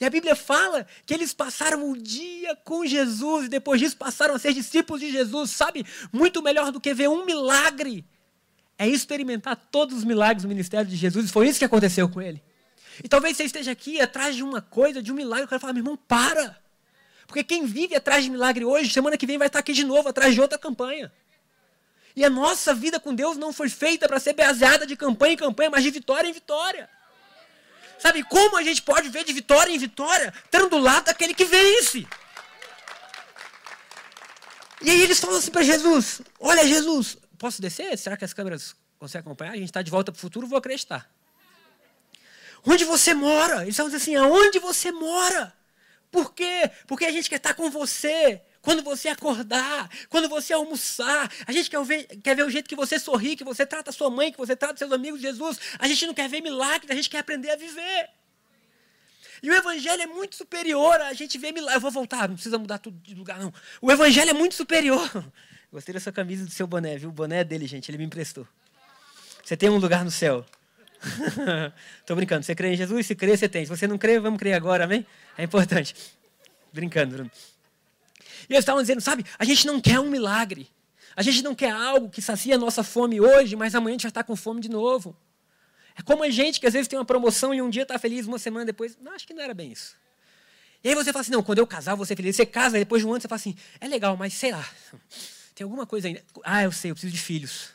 [0.00, 4.34] E a Bíblia fala que eles passaram o dia com Jesus e depois disso passaram
[4.34, 5.50] a ser discípulos de Jesus.
[5.50, 8.04] Sabe, muito melhor do que ver um milagre
[8.78, 11.30] é experimentar todos os milagres do ministério de Jesus.
[11.30, 12.42] Foi isso que aconteceu com ele.
[13.02, 15.72] E talvez você esteja aqui atrás de uma coisa, de um milagre, eu quero falar,
[15.72, 16.58] meu irmão, para.
[17.26, 20.08] Porque quem vive atrás de milagre hoje, semana que vem vai estar aqui de novo,
[20.08, 21.12] atrás de outra campanha.
[22.14, 25.36] E a nossa vida com Deus não foi feita para ser baseada de campanha em
[25.36, 26.88] campanha, mas de vitória em vitória.
[27.98, 30.34] Sabe como a gente pode ver de vitória em vitória?
[30.44, 32.06] Estando do lado daquele que vence.
[34.80, 37.96] E aí eles falam assim para Jesus: Olha, Jesus, posso descer?
[37.96, 39.52] Será que as câmeras conseguem acompanhar?
[39.52, 41.08] A gente está de volta para o futuro, vou acreditar.
[42.66, 43.62] Onde você mora?
[43.62, 45.54] Eles dizendo assim: Aonde você mora?
[46.10, 46.70] Por quê?
[46.86, 48.42] Porque a gente quer estar com você.
[48.62, 52.76] Quando você acordar, quando você almoçar, a gente quer ver, quer ver o jeito que
[52.76, 55.58] você sorri, que você trata sua mãe, que você trata seus amigos, Jesus.
[55.80, 58.08] A gente não quer ver milagres, a gente quer aprender a viver.
[59.42, 61.74] E o evangelho é muito superior a gente ver milagres.
[61.74, 63.52] Eu vou voltar, não precisa mudar tudo de lugar, não.
[63.80, 65.10] O evangelho é muito superior.
[65.72, 67.08] Gostei dessa camisa do seu boné, viu?
[67.08, 68.46] O boné é dele, gente, ele me emprestou.
[69.42, 70.46] Você tem um lugar no céu.
[71.98, 72.44] Estou brincando.
[72.44, 73.06] Você crê em Jesus?
[73.06, 73.64] Se crê, você tem.
[73.64, 75.04] Se você não crê, vamos crer agora, amém?
[75.36, 75.96] É importante.
[76.72, 77.30] Brincando, Bruno.
[78.48, 80.68] E eles estavam dizendo, sabe, a gente não quer um milagre.
[81.14, 84.02] A gente não quer algo que sacia a nossa fome hoje, mas amanhã a gente
[84.02, 85.16] já está com fome de novo.
[85.96, 88.26] É como a gente que às vezes tem uma promoção e um dia está feliz,
[88.26, 88.96] uma semana depois.
[89.00, 89.94] Não, acho que não era bem isso.
[90.82, 92.34] E aí você fala assim, não, quando eu casar, eu vou ser feliz.
[92.34, 94.66] Você casa, depois de um ano você fala assim, é legal, mas sei lá,
[95.54, 96.24] tem alguma coisa ainda.
[96.42, 97.70] Ah, eu sei, eu preciso de filhos.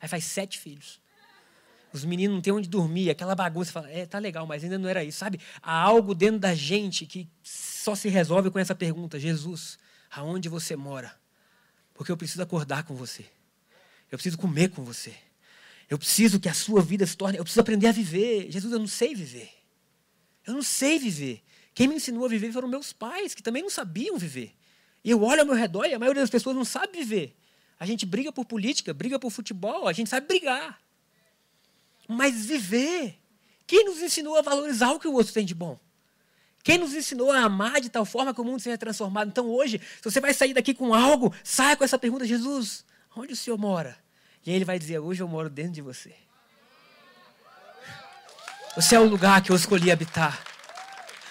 [0.00, 1.00] Aí faz sete filhos.
[1.92, 3.72] Os meninos não têm onde dormir, aquela bagunça.
[3.72, 5.40] Fala, é, tá legal, mas ainda não era isso, sabe?
[5.62, 9.78] Há algo dentro da gente que só se resolve com essa pergunta: Jesus,
[10.10, 11.14] aonde você mora?
[11.94, 13.24] Porque eu preciso acordar com você.
[14.10, 15.14] Eu preciso comer com você.
[15.88, 17.38] Eu preciso que a sua vida se torne.
[17.38, 18.50] Eu preciso aprender a viver.
[18.50, 19.50] Jesus, eu não sei viver.
[20.46, 21.42] Eu não sei viver.
[21.74, 24.54] Quem me ensinou a viver foram meus pais, que também não sabiam viver.
[25.04, 27.36] E eu olho ao meu redor e a maioria das pessoas não sabe viver.
[27.78, 30.78] A gente briga por política, briga por futebol, a gente sabe brigar
[32.10, 33.16] mas viver.
[33.66, 35.78] Quem nos ensinou a valorizar o que o outro tem de bom?
[36.62, 39.28] Quem nos ensinou a amar de tal forma que o mundo seja transformado?
[39.28, 42.84] Então hoje, se você vai sair daqui com algo, saia com essa pergunta: Jesus,
[43.16, 43.96] onde o Senhor mora?
[44.44, 46.14] E aí ele vai dizer: Hoje eu moro dentro de você.
[48.76, 50.42] Você é o lugar que eu escolhi habitar.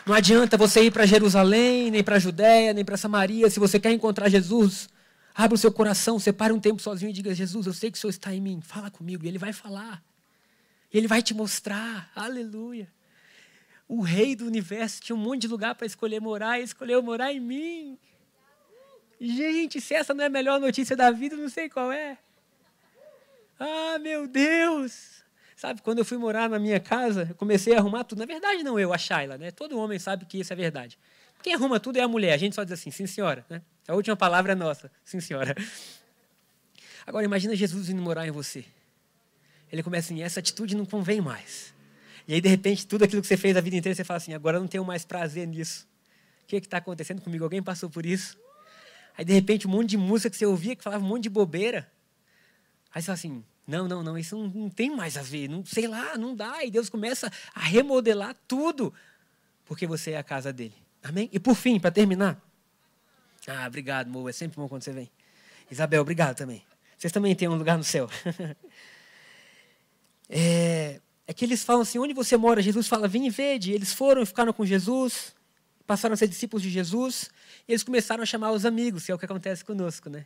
[0.05, 3.49] Não adianta você ir para Jerusalém, nem para Judéia, nem para Samaria.
[3.49, 4.89] Se você quer encontrar Jesus,
[5.35, 8.01] abra o seu coração, separe um tempo sozinho e diga: Jesus, eu sei que o
[8.01, 8.61] Senhor está em mim.
[8.61, 9.23] Fala comigo.
[9.23, 10.03] E ele vai falar.
[10.91, 12.11] Ele vai te mostrar.
[12.15, 12.87] Aleluia.
[13.89, 17.33] O rei do universo tinha um monte de lugar para escolher morar e escolheu morar
[17.33, 17.99] em mim.
[19.19, 22.17] Gente, se essa não é a melhor notícia da vida, não sei qual é.
[23.59, 25.21] Ah, meu Deus!
[25.55, 28.19] Sabe, quando eu fui morar na minha casa, eu comecei a arrumar tudo.
[28.19, 29.51] Na verdade, não eu, a Shayla, né?
[29.51, 30.97] Todo homem sabe que isso é verdade.
[31.43, 32.31] Quem arruma tudo é a mulher.
[32.31, 33.45] A gente só diz assim, sim, senhora.
[33.49, 33.61] Né?
[33.85, 35.53] A última palavra é nossa, sim, senhora.
[37.05, 38.63] Agora, imagina Jesus indo morar em você
[39.71, 41.73] ele começa assim, essa atitude não convém mais.
[42.29, 44.35] E aí, de repente, tudo aquilo que você fez a vida inteira, você fala assim,
[44.35, 45.87] agora eu não tenho mais prazer nisso.
[46.43, 47.43] O que é está acontecendo comigo?
[47.43, 48.37] Alguém passou por isso?
[49.17, 51.29] Aí, de repente, um monte de música que você ouvia, que falava um monte de
[51.31, 51.91] bobeira.
[52.93, 55.65] Aí você fala assim, não, não, não, isso não, não tem mais a ver, não,
[55.65, 56.63] sei lá, não dá.
[56.63, 58.93] E Deus começa a remodelar tudo,
[59.65, 60.75] porque você é a casa dele.
[61.01, 61.31] Amém?
[61.33, 62.39] E por fim, para terminar.
[63.47, 65.09] Ah, obrigado, Mo, é sempre bom quando você vem.
[65.71, 66.63] Isabel, obrigado também.
[66.95, 68.07] Vocês também têm um lugar no céu.
[70.29, 72.59] é, é que eles falam assim: onde você mora?
[72.59, 73.71] Jesus fala: vem e vede.
[73.71, 75.35] Eles foram e ficaram com Jesus,
[75.85, 77.29] passaram a ser discípulos de Jesus,
[77.67, 80.25] e eles começaram a chamar os amigos, que é o que acontece conosco, né?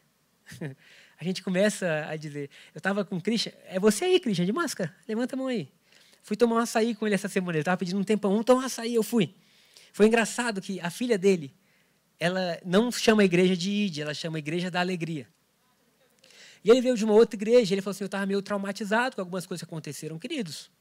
[1.19, 4.53] A gente começa a dizer: eu estava com o Christian, é você aí, Christian, de
[4.53, 4.95] máscara?
[5.05, 5.69] Levanta a mão aí.
[6.21, 8.61] Fui tomar um açaí com ele essa semana, ele estava pedindo um tempão, vamos tomar
[8.61, 9.35] um açaí, eu fui.
[9.91, 11.53] Foi engraçado que a filha dele,
[12.17, 15.27] ela não chama a igreja de Ide, ela chama a igreja da alegria.
[16.63, 19.21] E ele veio de uma outra igreja, ele falou assim: eu estava meio traumatizado com
[19.21, 20.17] algumas coisas que aconteceram.
[20.17, 20.71] Queridos,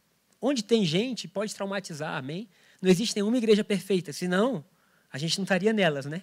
[0.43, 2.49] onde tem gente, pode traumatizar, amém?
[2.83, 4.65] Não existe nenhuma igreja perfeita, senão
[5.13, 6.23] a gente não estaria nelas, né?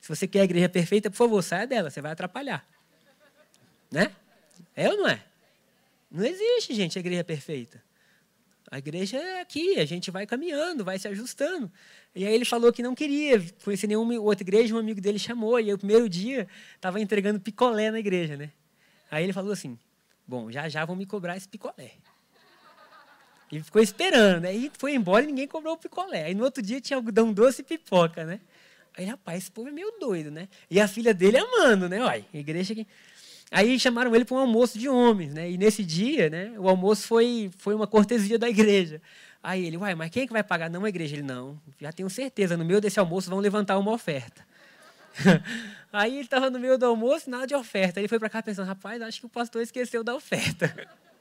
[0.00, 2.66] Se você quer a igreja perfeita, por favor, saia dela, você vai atrapalhar.
[3.90, 4.10] Né?
[4.74, 5.22] É ou não é?
[6.10, 7.82] Não existe, gente, a igreja perfeita.
[8.70, 11.70] A igreja é aqui, a gente vai caminhando, vai se ajustando.
[12.14, 15.60] E aí ele falou que não queria conhecer nenhuma outra igreja, um amigo dele chamou,
[15.60, 18.50] e aí, o primeiro dia estava entregando picolé na igreja, né?
[19.10, 19.78] Aí ele falou assim:
[20.26, 21.92] Bom, já já vão me cobrar esse picolé.
[23.50, 24.54] E ficou esperando, né?
[24.54, 26.24] E foi embora e ninguém cobrou o picolé.
[26.24, 28.40] Aí no outro dia tinha algodão doce e pipoca, né?
[28.96, 30.48] Aí, rapaz, esse povo é meio doido, né?
[30.70, 32.00] E a filha dele amando, né?
[32.00, 32.86] Olha, igreja aqui.
[33.50, 35.50] Aí chamaram ele para um almoço de homens, né?
[35.50, 39.00] E nesse dia, né, o almoço foi, foi uma cortesia da igreja.
[39.42, 40.70] Aí ele, uai, mas quem é que vai pagar?
[40.70, 41.16] Não a igreja.
[41.16, 44.44] Ele, não, já tenho certeza, no meio desse almoço vão levantar uma oferta.
[45.92, 48.00] Aí ele estava no meio do almoço, nada de oferta.
[48.00, 50.74] Ele foi para cá pensando, rapaz, acho que o pastor esqueceu da oferta.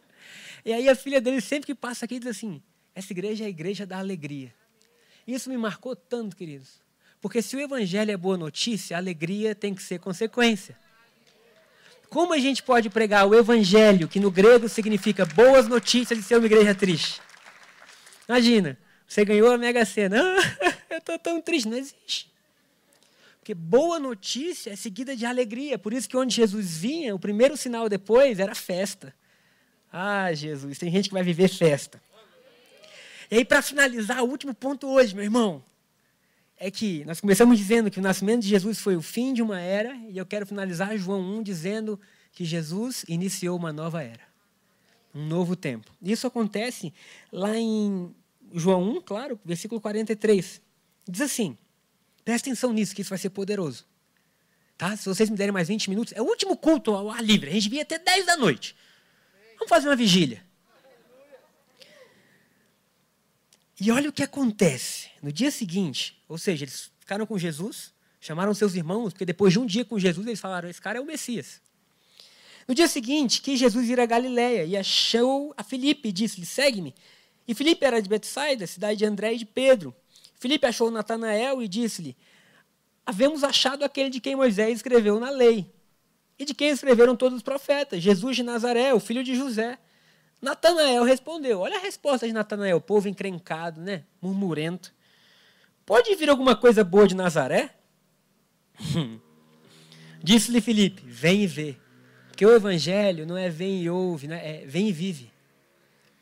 [0.66, 2.62] E aí a filha dele, sempre que passa aqui, diz assim,
[2.96, 4.54] essa igreja é a igreja da alegria.
[5.28, 6.82] Isso me marcou tanto, queridos.
[7.22, 10.78] Porque se o evangelho é boa notícia, a alegria tem que ser consequência.
[12.10, 16.38] Como a gente pode pregar o evangelho, que no grego significa boas notícias, e ser
[16.38, 17.22] uma igreja triste?
[18.28, 20.22] Imagina, você ganhou a Mega Sena.
[20.22, 21.68] Ah, eu estou tão triste.
[21.68, 22.32] Não existe.
[23.40, 25.78] Porque boa notícia é seguida de alegria.
[25.78, 29.14] Por isso que onde Jesus vinha, o primeiro sinal depois era festa.
[29.96, 32.02] Ah, Jesus, tem gente que vai viver festa.
[33.30, 35.64] E aí, para finalizar, o último ponto hoje, meu irmão,
[36.58, 39.60] é que nós começamos dizendo que o nascimento de Jesus foi o fim de uma
[39.60, 42.00] era, e eu quero finalizar João 1 dizendo
[42.32, 44.24] que Jesus iniciou uma nova era,
[45.14, 45.92] um novo tempo.
[46.02, 46.92] Isso acontece
[47.32, 48.16] lá em
[48.52, 50.60] João 1, claro, versículo 43.
[51.08, 51.56] Diz assim:
[52.26, 53.86] presta atenção nisso, que isso vai ser poderoso.
[54.76, 54.98] Tá?
[54.98, 57.52] Se vocês me derem mais 20 minutos, é o último culto ao ar livre.
[57.52, 58.76] A gente vinha até 10 da noite.
[59.64, 60.44] Vamos fazer uma vigília.
[63.80, 65.10] E olha o que acontece.
[65.22, 69.60] No dia seguinte, ou seja, eles ficaram com Jesus, chamaram seus irmãos, porque depois de
[69.60, 71.62] um dia com Jesus, eles falaram: esse cara é o Messias.
[72.68, 76.94] No dia seguinte, quis Jesus ir a Galiléia e achou a Filipe e disse-lhe: segue-me.
[77.48, 79.96] E Filipe era de Betsaida, cidade de André e de Pedro.
[80.36, 82.18] Filipe achou Natanael e disse-lhe:
[83.06, 85.73] Havemos achado aquele de quem Moisés escreveu na lei,
[86.44, 89.78] e de quem escreveram todos os profetas, Jesus de Nazaré, o filho de José.
[90.42, 94.04] Natanael respondeu: Olha a resposta de Natanael, povo encrencado, né?
[94.22, 94.94] Murmurento.
[95.86, 97.74] Pode vir alguma coisa boa de Nazaré?
[100.22, 101.78] Disse-lhe Filipe: Vem e vê.
[102.28, 105.32] Porque o evangelho não é vem e ouve, não é, é vem e vive.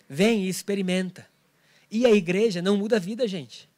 [0.07, 1.25] Vem e experimenta.
[1.89, 3.70] E a igreja não muda a vida, gente.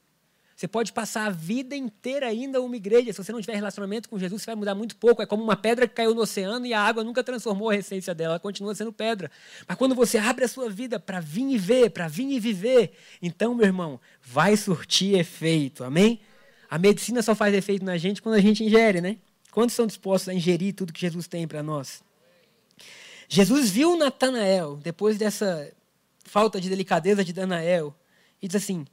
[0.63, 3.11] Você pode passar a vida inteira ainda uma igreja.
[3.11, 5.21] Se você não tiver relacionamento com Jesus, você vai mudar muito pouco.
[5.21, 8.15] É como uma pedra que caiu no oceano e a água nunca transformou a essência
[8.15, 9.29] dela, ela continua sendo pedra.
[9.67, 12.93] Mas quando você abre a sua vida para vir e ver, para vir e viver,
[13.21, 15.83] então, meu irmão, vai surtir efeito.
[15.83, 16.21] Amém?
[16.69, 19.17] A medicina só faz efeito na gente quando a gente ingere, né?
[19.51, 22.01] Quantos são dispostos a ingerir tudo que Jesus tem para nós?
[23.27, 25.69] Jesus viu Natanael, depois dessa
[26.23, 27.93] falta de delicadeza de Danael,
[28.41, 28.85] e diz assim: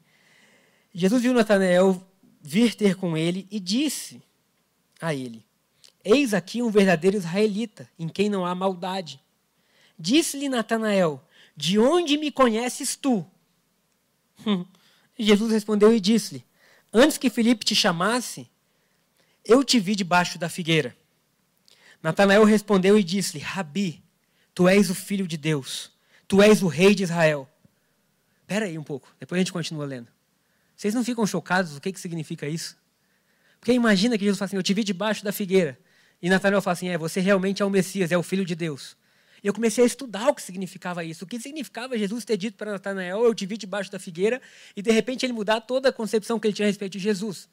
[0.92, 2.04] Jesus viu Natanael
[2.40, 4.22] vir ter com ele e disse
[5.00, 5.44] a ele:
[6.04, 9.20] Eis aqui um verdadeiro israelita, em quem não há maldade.
[9.98, 11.22] Disse-lhe Natanael:
[11.56, 13.26] De onde me conheces tu?
[15.18, 16.44] Jesus respondeu e disse-lhe:
[16.92, 18.48] Antes que Felipe te chamasse,
[19.44, 20.96] eu te vi debaixo da figueira.
[22.02, 24.02] Natanael respondeu e disse-lhe: Rabi,
[24.54, 25.92] tu és o filho de Deus,
[26.26, 27.48] tu és o rei de Israel.
[28.40, 30.08] Espera aí um pouco, depois a gente continua lendo.
[30.80, 32.74] Vocês não ficam chocados do que, que significa isso?
[33.58, 35.78] Porque imagina que Jesus fala assim: Eu te vi debaixo da figueira.
[36.22, 38.96] E Natanael fala assim: É, você realmente é o Messias, é o Filho de Deus.
[39.44, 41.26] E eu comecei a estudar o que significava isso.
[41.26, 44.40] O que significava Jesus ter dito para Natanael: Eu te vi debaixo da figueira.
[44.74, 47.46] E de repente ele mudar toda a concepção que ele tinha a respeito de Jesus.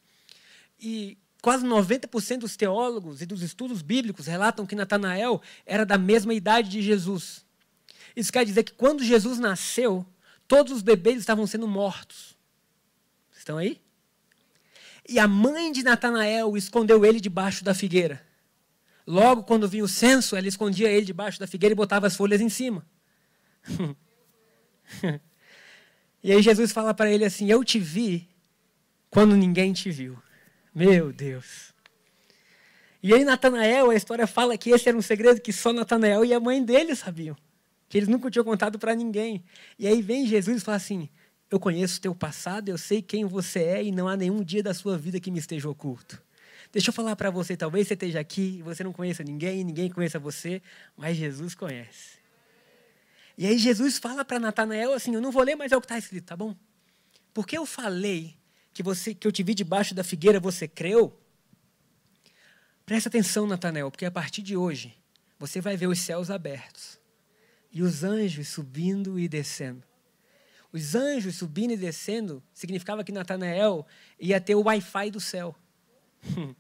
[0.79, 6.33] E quase 90% dos teólogos e dos estudos bíblicos relatam que Natanael era da mesma
[6.33, 7.45] idade de Jesus.
[8.15, 10.05] Isso quer dizer que quando Jesus nasceu,
[10.47, 12.36] todos os bebês estavam sendo mortos.
[13.47, 13.79] Estão aí?
[15.07, 18.21] E a mãe de Natanael escondeu ele debaixo da figueira.
[19.05, 22.41] Logo, quando vinha o censo, ela escondia ele debaixo da figueira e botava as folhas
[22.41, 22.85] em cima.
[26.21, 28.27] e aí Jesus fala para ele assim: Eu te vi
[29.09, 30.21] quando ninguém te viu.
[30.75, 31.73] Meu Deus.
[33.01, 36.33] E aí, Natanael, a história fala que esse era um segredo que só Natanael e
[36.33, 37.37] a mãe dele sabiam.
[37.87, 39.41] Que eles nunca tinham contado para ninguém.
[39.79, 41.07] E aí vem Jesus e fala assim:
[41.49, 44.61] Eu conheço o teu passado, eu sei quem você é e não há nenhum dia
[44.61, 46.21] da sua vida que me esteja oculto.
[46.71, 49.89] Deixa eu falar para você, talvez você esteja aqui e você não conheça ninguém, ninguém
[49.89, 50.61] conheça você,
[50.97, 52.17] mas Jesus conhece.
[53.37, 55.85] E aí Jesus fala para Natanael assim: Eu não vou ler, mas é o que
[55.85, 56.55] está escrito, tá bom?
[57.33, 58.35] Porque eu falei
[58.73, 61.17] que você que eu te vi debaixo da figueira, você creu?
[62.85, 64.97] Presta atenção, Natanael, porque a partir de hoje
[65.37, 66.99] você vai ver os céus abertos
[67.71, 69.83] e os anjos subindo e descendo.
[70.71, 73.85] Os anjos subindo e descendo significava que Natanael
[74.19, 75.55] ia ter o Wi-Fi do céu.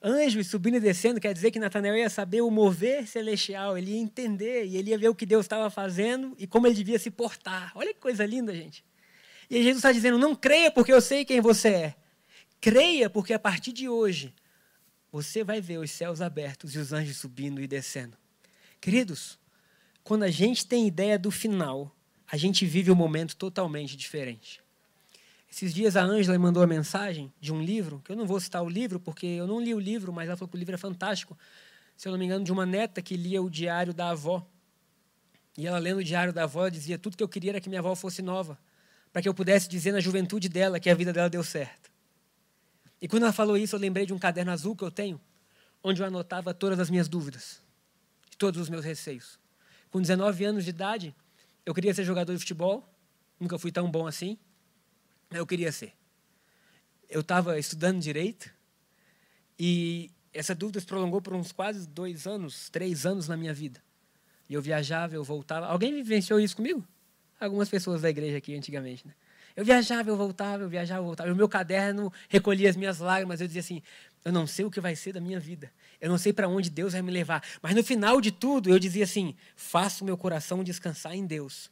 [0.00, 3.98] Anjos subindo e descendo quer dizer que Natanael ia saber o mover celestial, ele ia
[3.98, 7.10] entender e ele ia ver o que Deus estava fazendo e como ele devia se
[7.10, 7.72] portar.
[7.74, 8.84] Olha que coisa linda, gente.
[9.50, 11.94] E aí Jesus está dizendo: não creia porque eu sei quem você é.
[12.60, 14.32] Creia porque a partir de hoje
[15.10, 18.16] você vai ver os céus abertos e os anjos subindo e descendo.
[18.80, 19.38] Queridos,
[20.04, 21.94] quando a gente tem ideia do final,
[22.30, 24.60] a gente vive um momento totalmente diferente.
[25.50, 28.62] Esses dias a Ângela mandou a mensagem de um livro, que eu não vou citar
[28.62, 30.78] o livro, porque eu não li o livro, mas ela falou que o livro é
[30.78, 31.36] fantástico.
[31.96, 34.46] Se eu não me engano, de uma neta que lia o diário da avó.
[35.56, 37.80] E ela lendo o diário da avó, dizia: tudo que eu queria era que minha
[37.80, 38.58] avó fosse nova,
[39.10, 41.90] para que eu pudesse dizer na juventude dela que a vida dela deu certo.
[43.00, 45.18] E quando ela falou isso, eu lembrei de um caderno azul que eu tenho,
[45.82, 47.62] onde eu anotava todas as minhas dúvidas,
[48.36, 49.38] todos os meus receios.
[49.90, 51.14] Com 19 anos de idade,
[51.68, 52.88] eu queria ser jogador de futebol,
[53.38, 54.38] nunca fui tão bom assim
[55.36, 55.92] eu queria ser.
[57.08, 58.50] Eu estava estudando direito
[59.58, 63.82] e essa dúvida se prolongou por uns quase dois anos, três anos na minha vida.
[64.48, 65.66] E eu viajava, eu voltava.
[65.66, 66.86] Alguém vivenciou isso comigo?
[67.38, 69.14] Algumas pessoas da igreja aqui antigamente, né?
[69.54, 71.32] Eu viajava, eu voltava, eu viajava, eu voltava.
[71.32, 73.40] O meu caderno recolhia as minhas lágrimas.
[73.40, 73.82] Eu dizia assim:
[74.24, 75.72] eu não sei o que vai ser da minha vida.
[76.00, 77.42] Eu não sei para onde Deus vai me levar.
[77.62, 81.70] Mas no final de tudo, eu dizia assim: faço meu coração descansar em Deus,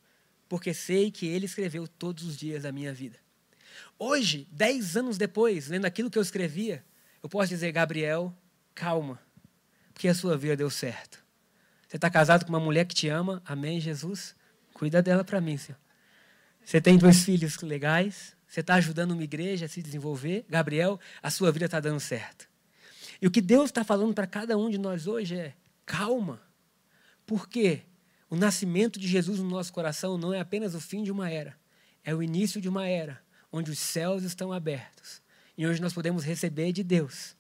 [0.49, 3.19] porque sei que Ele escreveu todos os dias da minha vida.
[3.99, 6.85] Hoje, dez anos depois, lendo aquilo que eu escrevia,
[7.23, 8.35] eu posso dizer, Gabriel,
[8.75, 9.21] calma,
[9.93, 11.25] porque a sua vida deu certo.
[11.89, 14.35] Você está casado com uma mulher que te ama, amém, Jesus?
[14.75, 15.79] Cuida dela para mim, Senhor.
[16.65, 21.31] Você tem dois filhos legais, você está ajudando uma igreja a se desenvolver, Gabriel, a
[21.31, 22.49] sua vida está dando certo.
[23.21, 25.55] E o que Deus está falando para cada um de nós hoje é:
[25.85, 26.41] calma,
[27.27, 27.83] porque
[28.31, 31.55] o nascimento de Jesus no nosso coração não é apenas o fim de uma era,
[32.03, 33.21] é o início de uma era
[33.53, 35.21] onde os céus estão abertos.
[35.59, 37.37] E onde nós podemos receber de Deus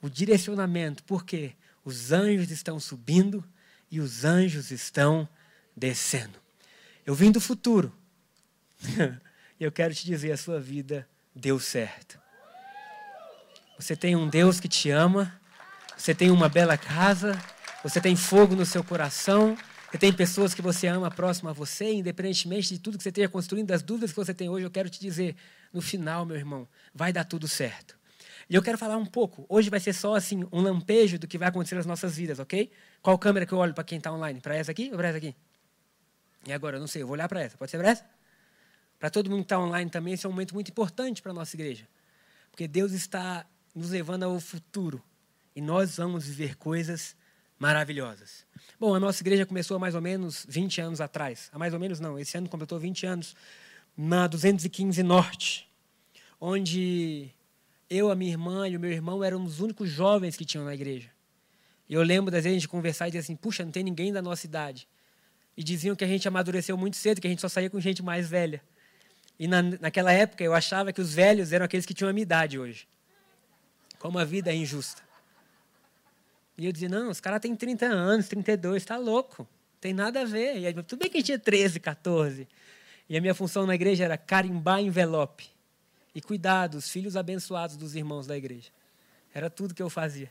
[0.00, 3.44] o direcionamento, porque os anjos estão subindo
[3.90, 5.28] e os anjos estão
[5.76, 6.38] descendo.
[7.04, 7.92] Eu vim do futuro
[9.62, 12.18] e eu quero te dizer: a sua vida deu certo.
[13.78, 15.40] Você tem um Deus que te ama,
[15.96, 17.40] você tem uma bela casa,
[17.80, 19.56] você tem fogo no seu coração,
[19.88, 23.28] você tem pessoas que você ama próximo a você, independentemente de tudo que você esteja
[23.28, 25.36] construindo, das dúvidas que você tem hoje, eu quero te dizer,
[25.72, 27.96] no final, meu irmão, vai dar tudo certo.
[28.50, 29.46] E eu quero falar um pouco.
[29.48, 32.68] Hoje vai ser só assim um lampejo do que vai acontecer nas nossas vidas, ok?
[33.00, 34.40] Qual câmera que eu olho para quem está online?
[34.40, 35.36] Para essa aqui ou para essa aqui?
[36.48, 37.56] E agora, eu não sei, eu vou olhar para essa.
[37.56, 38.21] Pode ser para essa?
[39.02, 41.34] Para todo mundo que está online também, esse é um momento muito importante para a
[41.34, 41.88] nossa igreja.
[42.52, 43.44] Porque Deus está
[43.74, 45.02] nos levando ao futuro.
[45.56, 47.16] E nós vamos viver coisas
[47.58, 48.46] maravilhosas.
[48.78, 51.50] Bom, a nossa igreja começou há mais ou menos 20 anos atrás.
[51.52, 53.34] Há mais ou menos não, esse ano completou 20 anos,
[53.96, 55.68] na 215 Norte,
[56.40, 57.28] onde
[57.90, 60.74] eu, a minha irmã e o meu irmão eram os únicos jovens que tinham na
[60.74, 61.10] igreja.
[61.88, 64.22] E eu lembro das vezes de conversar e dizer assim, puxa, não tem ninguém da
[64.22, 64.86] nossa idade.
[65.56, 68.00] E diziam que a gente amadureceu muito cedo, que a gente só saía com gente
[68.00, 68.62] mais velha.
[69.42, 72.22] E na, naquela época eu achava que os velhos eram aqueles que tinham a minha
[72.22, 72.86] idade hoje.
[73.98, 75.02] Como a vida é injusta.
[76.56, 79.44] E eu dizia, não, os caras têm 30 anos, 32, está louco.
[79.80, 80.58] Tem nada a ver.
[80.58, 82.46] E aí, tudo bem que a gente tinha 13, 14.
[83.08, 85.50] E a minha função na igreja era carimbar envelope
[86.14, 88.70] e cuidar dos filhos abençoados dos irmãos da igreja.
[89.34, 90.30] Era tudo que eu fazia.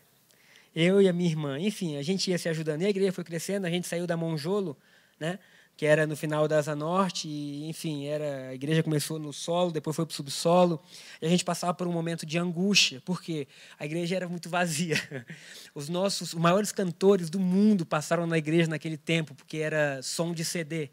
[0.74, 1.59] Eu e a minha irmã.
[1.59, 2.84] Enfim, a gente ia se ajudando.
[2.84, 4.78] E a igreja foi crescendo, a gente saiu da Monjolo,
[5.20, 5.38] né?
[5.76, 9.72] Que era no final da Asa Norte, e, enfim, era a igreja começou no solo,
[9.72, 10.82] depois foi para o subsolo,
[11.22, 13.47] e a gente passava por um momento de angústia, porque
[13.80, 14.95] a igreja era muito vazia.
[15.74, 20.34] Os nossos os maiores cantores do mundo passaram na igreja naquele tempo, porque era som
[20.34, 20.89] de CD.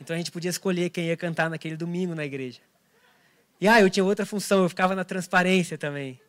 [0.00, 2.60] Então a gente podia escolher quem ia cantar naquele domingo na igreja.
[3.60, 6.20] E ah, eu tinha outra função, eu ficava na transparência também.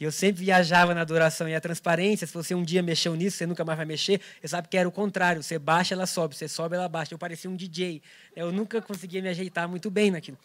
[0.00, 1.48] E eu sempre viajava na adoração.
[1.48, 4.48] E a transparência, se você um dia mexeu nisso, você nunca mais vai mexer, você
[4.48, 5.42] sabe que era o contrário.
[5.42, 6.34] Você baixa, ela sobe.
[6.34, 7.14] Você sobe, ela baixa.
[7.14, 8.02] Eu parecia um DJ.
[8.34, 10.38] Eu nunca conseguia me ajeitar muito bem naquilo.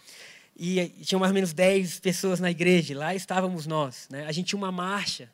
[0.60, 2.98] E tinha mais ou menos 10 pessoas na igreja.
[2.98, 4.08] Lá estávamos nós.
[4.10, 4.26] Né?
[4.26, 5.30] A gente tinha uma marcha.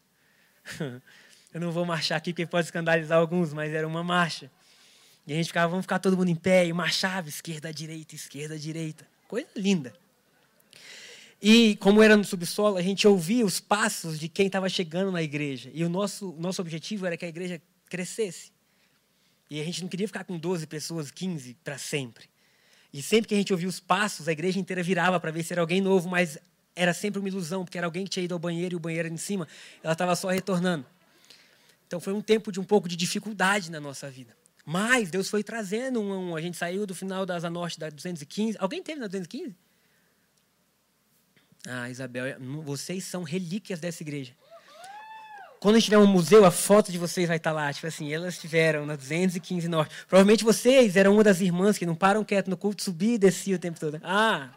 [1.53, 4.49] Eu não vou marchar aqui porque pode escandalizar alguns, mas era uma marcha.
[5.27, 8.57] E a gente ficava, vamos ficar todo mundo em pé e marchava esquerda, direita, esquerda,
[8.57, 9.05] direita.
[9.27, 9.93] Coisa linda.
[11.45, 15.21] E como era no subsolo, a gente ouvia os passos de quem estava chegando na
[15.21, 15.69] igreja.
[15.73, 18.53] E o nosso, nosso objetivo era que a igreja crescesse.
[19.49, 22.29] E a gente não queria ficar com 12 pessoas, 15 para sempre.
[22.93, 25.51] E sempre que a gente ouvia os passos, a igreja inteira virava para ver se
[25.51, 26.37] era alguém novo, mas
[26.73, 29.07] era sempre uma ilusão, porque era alguém que tinha ido ao banheiro e o banheiro
[29.07, 29.45] era em cima,
[29.83, 30.85] ela estava só retornando.
[31.85, 34.33] Então foi um tempo de um pouco de dificuldade na nossa vida.
[34.65, 37.89] Mas Deus foi trazendo um, um a gente saiu do final da Asa Norte da
[37.89, 38.57] 215.
[38.61, 39.53] Alguém teve na 215?
[41.67, 44.33] Ah, Isabel, vocês são relíquias dessa igreja.
[45.63, 47.71] Quando a gente tiver um museu, a foto de vocês vai estar lá.
[47.71, 49.95] Tipo assim, elas estiveram na 215 Norte.
[50.09, 53.55] Provavelmente vocês eram uma das irmãs que não param quieto no culto, subia e descia
[53.55, 53.97] o tempo todo.
[54.03, 54.49] Ah!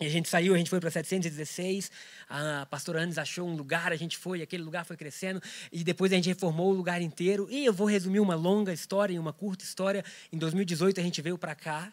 [0.00, 1.90] E a gente saiu, a gente foi para 716.
[2.28, 5.42] A pastora Anes achou um lugar, a gente foi, aquele lugar foi crescendo.
[5.72, 7.48] E depois a gente reformou o lugar inteiro.
[7.50, 10.04] E eu vou resumir uma longa história e uma curta história.
[10.32, 11.92] Em 2018 a gente veio para cá.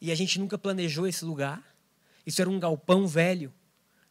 [0.00, 1.62] E a gente nunca planejou esse lugar.
[2.28, 3.50] Isso era um galpão velho.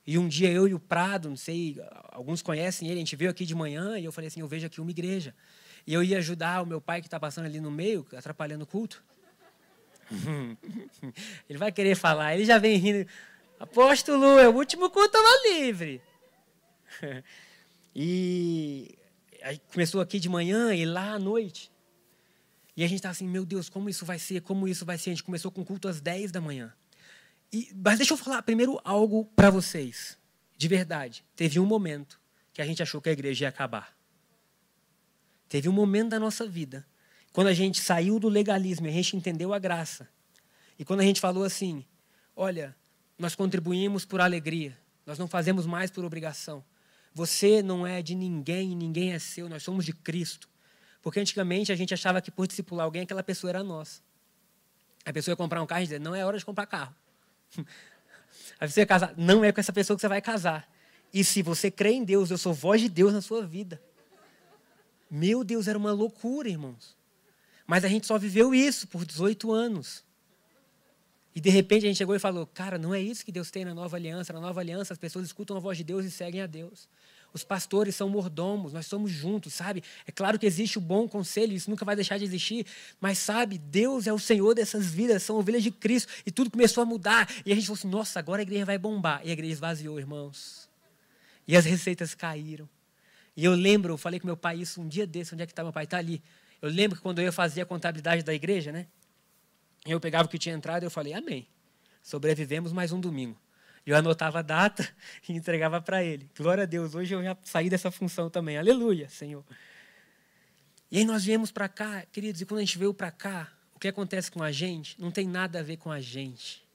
[0.04, 1.78] E um dia eu e o Prado, não sei,
[2.10, 4.66] alguns conhecem ele, a gente veio aqui de manhã e eu falei assim: eu vejo
[4.66, 5.36] aqui uma igreja.
[5.86, 8.66] E eu ia ajudar o meu pai que está passando ali no meio, atrapalhando o
[8.66, 9.04] culto.
[11.48, 13.08] ele vai querer falar, ele já vem rindo.
[13.60, 16.02] Apóstolo, é o último culto lá livre.
[17.96, 18.98] e
[19.44, 21.72] aí começou aqui de manhã e lá à noite.
[22.76, 24.42] E a gente está assim, meu Deus, como isso vai ser?
[24.42, 25.12] Como isso vai ser?
[25.12, 26.74] A gente começou com culto às 10 da manhã.
[27.52, 30.18] E, mas deixa eu falar primeiro algo para vocês.
[30.58, 31.24] De verdade.
[31.36, 32.20] Teve um momento
[32.54, 33.96] que a gente achou que a igreja ia acabar.
[35.48, 36.86] Teve um momento da nossa vida,
[37.32, 40.10] quando a gente saiu do legalismo a gente entendeu a graça.
[40.78, 41.86] E quando a gente falou assim:
[42.36, 42.76] olha,
[43.18, 46.64] nós contribuímos por alegria, nós não fazemos mais por obrigação.
[47.14, 50.50] Você não é de ninguém ninguém é seu, nós somos de Cristo.
[51.02, 54.02] Porque antigamente a gente achava que por discipular alguém, aquela pessoa era nossa.
[55.06, 56.94] A pessoa ia comprar um carro e dizer: não é hora de comprar carro.
[58.60, 59.14] Aí você vai casar.
[59.18, 60.68] Não é com essa pessoa que você vai casar.
[61.14, 63.82] E se você crê em Deus, eu sou voz de Deus na sua vida.
[65.10, 66.98] Meu Deus, era uma loucura, irmãos.
[67.66, 70.04] Mas a gente só viveu isso por 18 anos.
[71.36, 73.64] E de repente a gente chegou e falou: Cara, não é isso que Deus tem
[73.64, 74.34] na nova aliança.
[74.34, 76.90] Na nova aliança as pessoas escutam a voz de Deus e seguem a Deus.
[77.38, 79.84] Os pastores são mordomos, nós somos juntos, sabe?
[80.08, 82.66] É claro que existe o bom conselho, isso nunca vai deixar de existir,
[83.00, 86.82] mas sabe, Deus é o Senhor dessas vidas, são ovelhas de Cristo, e tudo começou
[86.82, 87.30] a mudar.
[87.46, 89.22] E a gente falou assim: nossa, agora a igreja vai bombar.
[89.24, 90.68] E a igreja esvaziou, irmãos.
[91.48, 92.68] E as receitas caíram.
[93.36, 95.52] E eu lembro, eu falei com meu pai isso um dia desse, onde é que
[95.52, 95.84] está meu pai?
[95.84, 96.24] Está ali.
[96.60, 98.88] Eu lembro que quando eu ia fazer a contabilidade da igreja, né?
[99.86, 101.48] Eu pegava o que tinha entrado e eu falei, amém.
[102.02, 103.38] Sobrevivemos mais um domingo.
[103.88, 104.86] Eu anotava a data
[105.30, 106.30] e entregava para ele.
[106.38, 108.58] Glória a Deus, hoje eu já saí dessa função também.
[108.58, 109.46] Aleluia, Senhor.
[110.92, 113.80] E aí nós viemos para cá, queridos, e quando a gente veio para cá, o
[113.80, 116.68] que acontece com a gente não tem nada a ver com a gente.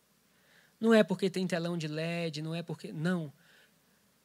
[0.80, 2.90] Não é porque tem telão de LED, não é porque.
[2.94, 3.30] Não.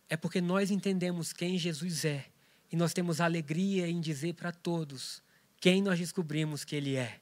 [0.10, 2.26] É porque nós entendemos quem Jesus é.
[2.72, 5.22] E nós temos alegria em dizer para todos
[5.60, 7.20] quem nós descobrimos que Ele é.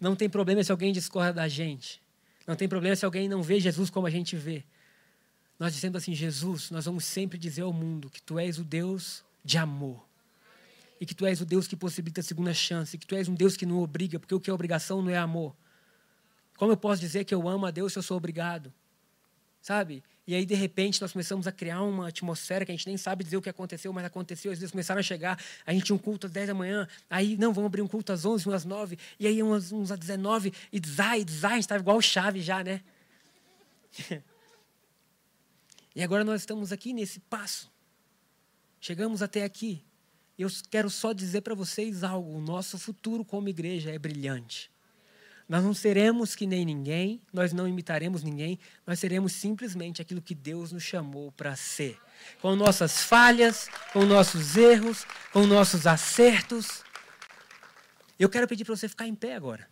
[0.00, 2.02] Não tem problema se alguém discorda da gente.
[2.44, 4.64] Não tem problema se alguém não vê Jesus como a gente vê.
[5.60, 9.22] Nós dizendo assim, Jesus, nós vamos sempre dizer ao mundo que tu és o Deus
[9.44, 10.02] de amor.
[10.98, 12.96] E que tu és o Deus que possibilita a segunda chance.
[12.96, 15.10] E que tu és um Deus que não obriga, porque o que é obrigação não
[15.10, 15.54] é amor.
[16.56, 18.72] Como eu posso dizer que eu amo a Deus se eu sou obrigado?
[19.60, 20.02] Sabe?
[20.26, 23.22] E aí, de repente, nós começamos a criar uma atmosfera que a gente nem sabe
[23.22, 24.50] dizer o que aconteceu, mas aconteceu.
[24.52, 27.36] Às vezes começaram a chegar, a gente tinha um culto às 10 da manhã, aí,
[27.36, 30.54] não, vamos abrir um culto às 11, umas 9, e aí uns, uns às 19,
[30.72, 32.80] e zai, zai, a gente estava igual chave já, né?
[35.94, 37.70] E agora nós estamos aqui nesse passo.
[38.80, 39.84] Chegamos até aqui.
[40.38, 44.70] Eu quero só dizer para vocês algo: o nosso futuro como igreja é brilhante.
[45.50, 50.32] Nós não seremos que nem ninguém, nós não imitaremos ninguém, nós seremos simplesmente aquilo que
[50.32, 51.98] Deus nos chamou para ser.
[52.40, 56.84] Com nossas falhas, com nossos erros, com nossos acertos.
[58.16, 59.68] Eu quero pedir para você ficar em pé agora.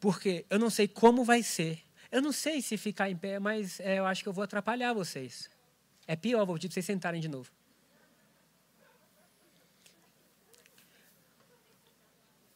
[0.00, 1.80] Porque eu não sei como vai ser.
[2.14, 4.92] Eu não sei se ficar em pé, mas é, eu acho que eu vou atrapalhar
[4.92, 5.50] vocês.
[6.06, 7.50] É pior, vou pedir para vocês sentarem de novo.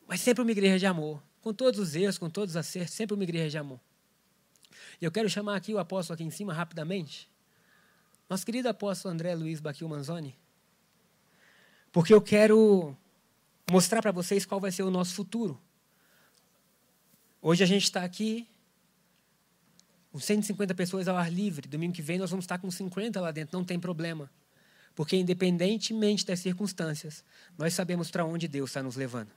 [0.06, 1.20] Mas sempre uma igreja de amor.
[1.42, 3.80] Com todos os erros, com todos os acertos, sempre uma igreja de amor.
[5.00, 7.28] E eu quero chamar aqui o apóstolo aqui em cima rapidamente.
[8.30, 10.38] Nosso querido apóstolo André Luiz Baquil Manzoni.
[11.90, 12.96] Porque eu quero
[13.68, 15.61] mostrar para vocês qual vai ser o nosso futuro.
[17.42, 18.46] Hoje a gente está aqui
[20.18, 21.68] com 150 pessoas ao ar livre.
[21.68, 24.28] Domingo que vem nós vamos estar com 50 lá dentro, não tem problema.
[24.94, 27.24] Porque, independentemente das circunstâncias,
[27.56, 29.30] nós sabemos para onde Deus está nos levando.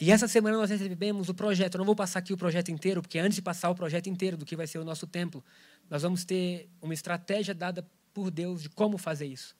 [0.00, 1.74] E essa semana nós recebemos o projeto.
[1.74, 4.38] Eu não vou passar aqui o projeto inteiro, porque antes de passar o projeto inteiro
[4.38, 5.44] do que vai ser o nosso templo,
[5.90, 9.54] nós vamos ter uma estratégia dada por Deus de como fazer isso.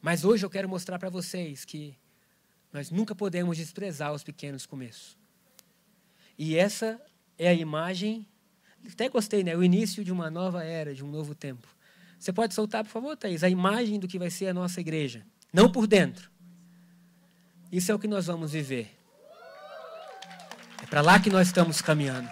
[0.00, 1.98] Mas hoje eu quero mostrar para vocês que
[2.72, 5.18] nós nunca podemos desprezar os pequenos começos.
[6.38, 7.00] E essa
[7.36, 8.26] é a imagem,
[8.92, 9.56] até gostei, né?
[9.56, 11.66] O início de uma nova era, de um novo tempo.
[12.18, 15.26] Você pode soltar, por favor, Thaís, a imagem do que vai ser a nossa igreja.
[15.52, 16.30] Não por dentro.
[17.70, 18.90] Isso é o que nós vamos viver.
[20.82, 22.28] É para lá que nós estamos caminhando.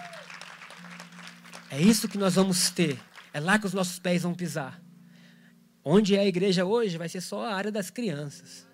[1.69, 2.99] É isso que nós vamos ter.
[3.33, 4.79] É lá que os nossos pés vão pisar.
[5.83, 8.67] Onde é a igreja hoje vai ser só a área das crianças.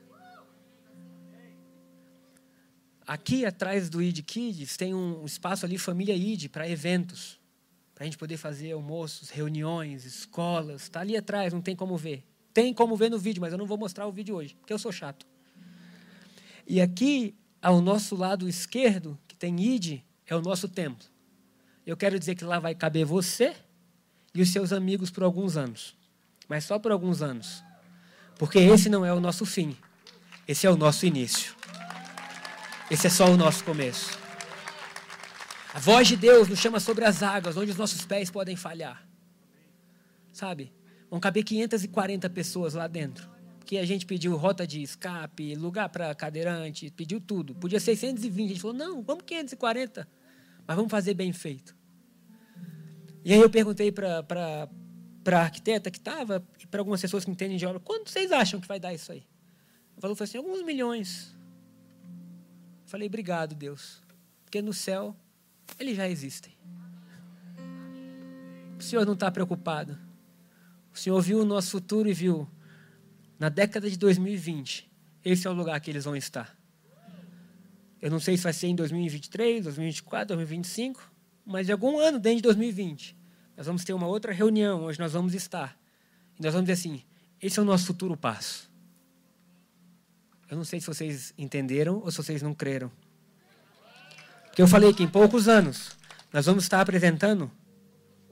[3.08, 7.39] Aqui atrás do ID Kids tem um espaço ali, Família ID, para eventos.
[8.00, 10.84] Para a gente poder fazer almoços, reuniões, escolas.
[10.84, 12.24] Está ali atrás, não tem como ver.
[12.54, 14.80] Tem como ver no vídeo, mas eu não vou mostrar o vídeo hoje, porque eu
[14.80, 15.28] sou chato.
[16.66, 21.06] E aqui, ao nosso lado esquerdo, tem ide, é o nosso templo.
[21.86, 23.54] Eu quero dizer que lá vai caber você
[24.34, 25.94] e os seus amigos por alguns anos.
[26.48, 27.62] Mas só por alguns anos.
[28.38, 29.76] Porque esse não é o nosso fim.
[30.48, 31.54] Esse é o nosso início.
[32.90, 34.19] Esse é só o nosso começo.
[35.80, 39.08] A voz de Deus nos chama sobre as águas, onde os nossos pés podem falhar.
[40.34, 40.74] Sabe?
[41.10, 43.30] Vão caber 540 pessoas lá dentro
[43.66, 47.56] que a gente pediu rota de escape, lugar para cadeirante, pediu tudo.
[47.56, 50.06] Podia 620, a gente falou, não, vamos 540,
[50.68, 51.74] mas vamos fazer bem feito.
[53.24, 54.68] E aí eu perguntei para
[55.26, 58.60] a arquiteta que estava, e para algumas pessoas que entendem de obra, quanto vocês acham
[58.60, 59.24] que vai dar isso aí?
[59.94, 61.34] Ela falou assim, alguns milhões.
[62.84, 64.04] Eu falei, obrigado, Deus,
[64.44, 65.16] porque no céu
[65.78, 66.54] eles já existem.
[68.78, 69.98] O Senhor não está preocupado.
[70.94, 72.50] O Senhor viu o nosso futuro e viu
[73.38, 74.90] na década de 2020,
[75.24, 76.58] esse é o lugar que eles vão estar.
[78.02, 81.12] Eu não sei se vai ser em 2023, 2024, 2025,
[81.46, 83.18] mas em algum ano dentro de 2020,
[83.58, 85.78] nós vamos ter uma outra reunião onde nós vamos estar.
[86.38, 87.04] E nós vamos dizer assim:
[87.42, 88.70] esse é o nosso futuro passo.
[90.50, 92.92] Eu não sei se vocês entenderam ou se vocês não creram.
[94.60, 95.92] Porque eu falei que em poucos anos
[96.34, 97.50] nós vamos estar apresentando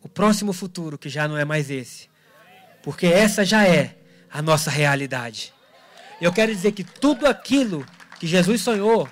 [0.01, 2.09] o próximo futuro, que já não é mais esse.
[2.83, 3.97] Porque essa já é
[4.29, 5.53] a nossa realidade.
[6.19, 7.85] Eu quero dizer que tudo aquilo
[8.19, 9.07] que Jesus sonhou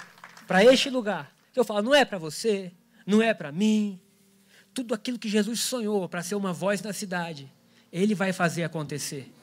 [0.45, 2.70] para este lugar, que eu falo, não é para você,
[3.07, 3.97] não é para mim,
[4.74, 7.49] tudo aquilo que Jesus sonhou para ser uma voz na cidade,
[7.93, 9.34] Ele vai fazer acontecer.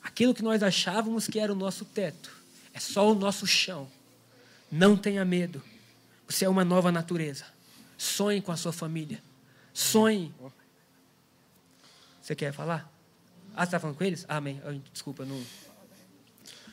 [0.00, 2.30] Aquilo que nós achávamos que era o nosso teto,
[2.72, 3.88] é só o nosso chão.
[4.70, 5.60] Não tenha medo.
[6.28, 7.46] Você é uma nova natureza.
[7.96, 9.22] Sonhe com a sua família.
[9.72, 10.34] Sonhe.
[12.20, 12.92] Você quer falar?
[13.56, 14.26] Ah, você está falando com eles?
[14.28, 14.60] Ah, amém.
[14.92, 15.42] Desculpa, não.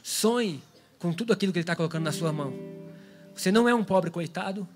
[0.03, 0.61] Sonhe
[0.99, 2.53] com tudo aquilo que Ele está colocando na sua mão.
[3.33, 4.67] Você não é um pobre coitado.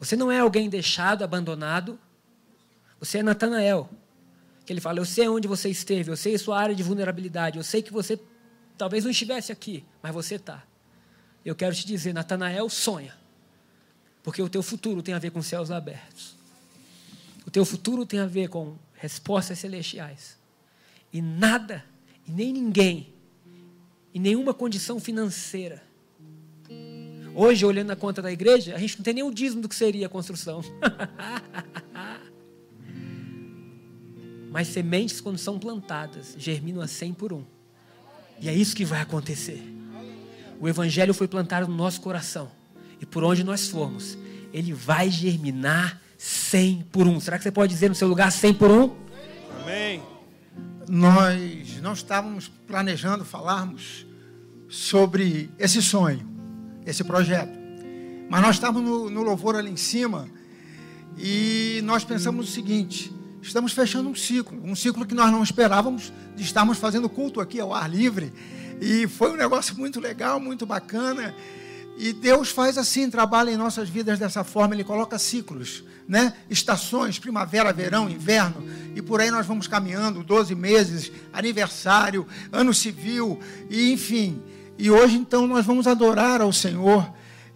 [0.00, 1.98] Você não é alguém deixado, abandonado.
[2.98, 3.88] Você é Natanael.
[4.66, 7.56] Que ele fala: Eu sei onde você esteve, eu sei a sua área de vulnerabilidade,
[7.56, 8.20] eu sei que você
[8.76, 10.62] talvez não estivesse aqui, mas você está.
[11.44, 13.19] Eu quero te dizer: Natanael, sonha.
[14.22, 16.36] Porque o teu futuro tem a ver com céus abertos.
[17.46, 20.36] O teu futuro tem a ver com respostas celestiais.
[21.12, 21.84] E nada,
[22.26, 23.12] e nem ninguém,
[24.12, 25.82] e nenhuma condição financeira.
[27.34, 29.74] Hoje, olhando na conta da igreja, a gente não tem nem o dízimo do que
[29.74, 30.62] seria a construção.
[34.50, 37.44] Mas sementes, quando são plantadas, germinam a 100 por um.
[38.40, 39.62] E é isso que vai acontecer.
[40.60, 42.50] O Evangelho foi plantado no nosso coração.
[43.00, 44.18] E por onde nós formos,
[44.52, 47.18] ele vai germinar 100 por um.
[47.18, 48.94] Será que você pode dizer no seu lugar 100 por um?
[49.62, 50.02] Amém
[50.90, 54.04] nós não estávamos planejando falarmos
[54.68, 56.28] sobre esse sonho,
[56.84, 57.56] esse projeto.
[58.28, 60.28] Mas nós estávamos no, no louvor ali em cima
[61.16, 66.12] e nós pensamos o seguinte: estamos fechando um ciclo, um ciclo que nós não esperávamos
[66.34, 68.32] de estarmos fazendo culto aqui ao ar livre.
[68.80, 71.32] E foi um negócio muito legal, muito bacana.
[72.02, 76.32] E Deus faz assim, trabalha em nossas vidas dessa forma, Ele coloca ciclos, né?
[76.48, 83.38] estações, primavera, verão, inverno, e por aí nós vamos caminhando, 12 meses, aniversário, ano civil,
[83.68, 84.40] e enfim.
[84.78, 87.06] E hoje então nós vamos adorar ao Senhor,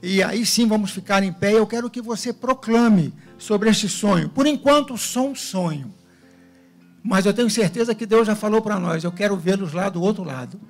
[0.02, 1.54] e aí sim vamos ficar em pé.
[1.54, 4.28] Eu quero que você proclame sobre este sonho.
[4.28, 5.94] Por enquanto, só um sonho.
[7.02, 10.02] Mas eu tenho certeza que Deus já falou para nós: eu quero vê-los lá do
[10.02, 10.60] outro lado.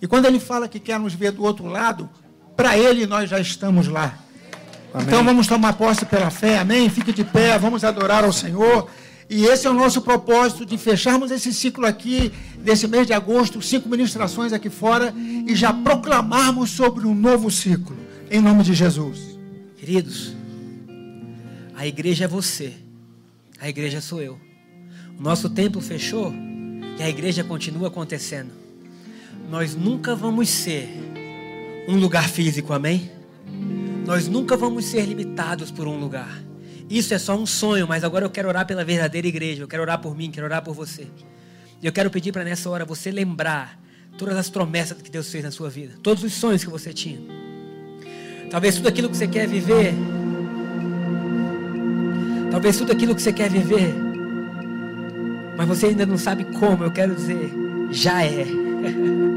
[0.00, 2.08] E quando Ele fala que quer nos ver do outro lado,
[2.56, 4.18] para Ele nós já estamos lá.
[4.92, 5.06] Amém.
[5.08, 6.88] Então vamos tomar posse pela fé, amém?
[6.88, 8.88] Fique de pé, vamos adorar ao Senhor.
[9.28, 13.60] E esse é o nosso propósito de fecharmos esse ciclo aqui, desse mês de agosto,
[13.62, 17.96] cinco ministrações aqui fora, e já proclamarmos sobre um novo ciclo,
[18.30, 19.18] em nome de Jesus.
[19.78, 20.34] Queridos,
[21.74, 22.74] a igreja é você,
[23.60, 24.38] a igreja sou eu.
[25.18, 26.32] O nosso templo fechou
[26.98, 28.50] e a igreja continua acontecendo.
[29.50, 31.13] Nós nunca vamos ser
[31.86, 33.10] um lugar físico, amém?
[34.06, 36.42] Nós nunca vamos ser limitados por um lugar.
[36.88, 39.62] Isso é só um sonho, mas agora eu quero orar pela verdadeira igreja.
[39.62, 41.06] Eu quero orar por mim, quero orar por você.
[41.82, 43.78] Eu quero pedir para nessa hora você lembrar
[44.16, 47.20] todas as promessas que Deus fez na sua vida, todos os sonhos que você tinha.
[48.50, 49.94] Talvez tudo aquilo que você quer viver,
[52.50, 53.92] talvez tudo aquilo que você quer viver,
[55.56, 56.84] mas você ainda não sabe como.
[56.84, 57.50] Eu quero dizer,
[57.90, 58.46] já é.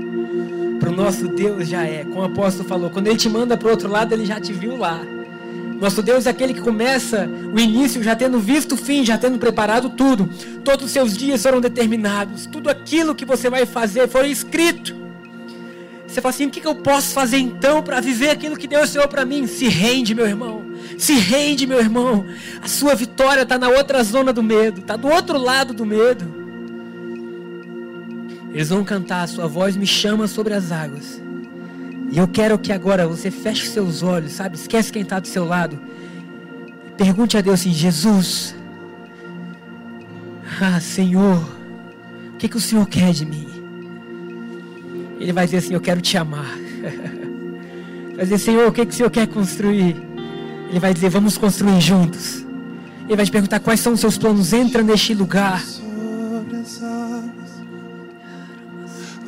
[0.98, 2.04] nosso Deus já é.
[2.04, 4.52] Como o apóstolo falou, quando ele te manda para o outro lado, ele já te
[4.52, 5.00] viu lá.
[5.80, 9.38] Nosso Deus é aquele que começa o início já tendo visto o fim, já tendo
[9.38, 10.28] preparado tudo.
[10.64, 12.48] Todos os seus dias foram determinados.
[12.48, 14.95] Tudo aquilo que você vai fazer foi escrito.
[16.08, 19.08] Você fala assim: o que eu posso fazer então para viver aquilo que Deus deu
[19.08, 19.45] para mim?
[19.45, 20.66] Se rende, meu irmão.
[20.98, 22.26] Se rende, meu irmão.
[22.60, 26.47] A sua vitória está na outra zona do medo, está do outro lado do medo.
[28.54, 31.22] Eles vão cantar, sua voz me chama sobre as águas.
[32.10, 34.56] E eu quero que agora você feche seus olhos, sabe?
[34.56, 35.80] Esquece quem está do seu lado.
[36.98, 38.56] Pergunte a Deus assim: Jesus,
[40.62, 41.38] ah, Senhor,
[42.34, 43.48] o que, que o Senhor quer de mim?
[45.20, 46.48] Ele vai dizer assim: Eu quero te amar.
[48.16, 49.95] Vai dizer: Senhor, o que, que o Senhor quer construir?
[50.70, 52.43] Ele vai dizer: Vamos construir juntos.
[53.06, 54.54] Ele vai te perguntar quais são os seus planos.
[54.54, 55.64] Entra neste lugar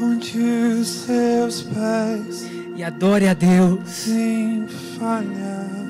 [0.02, 3.80] onde os seus pés e adore a Deus.
[3.88, 5.89] Sem falhar.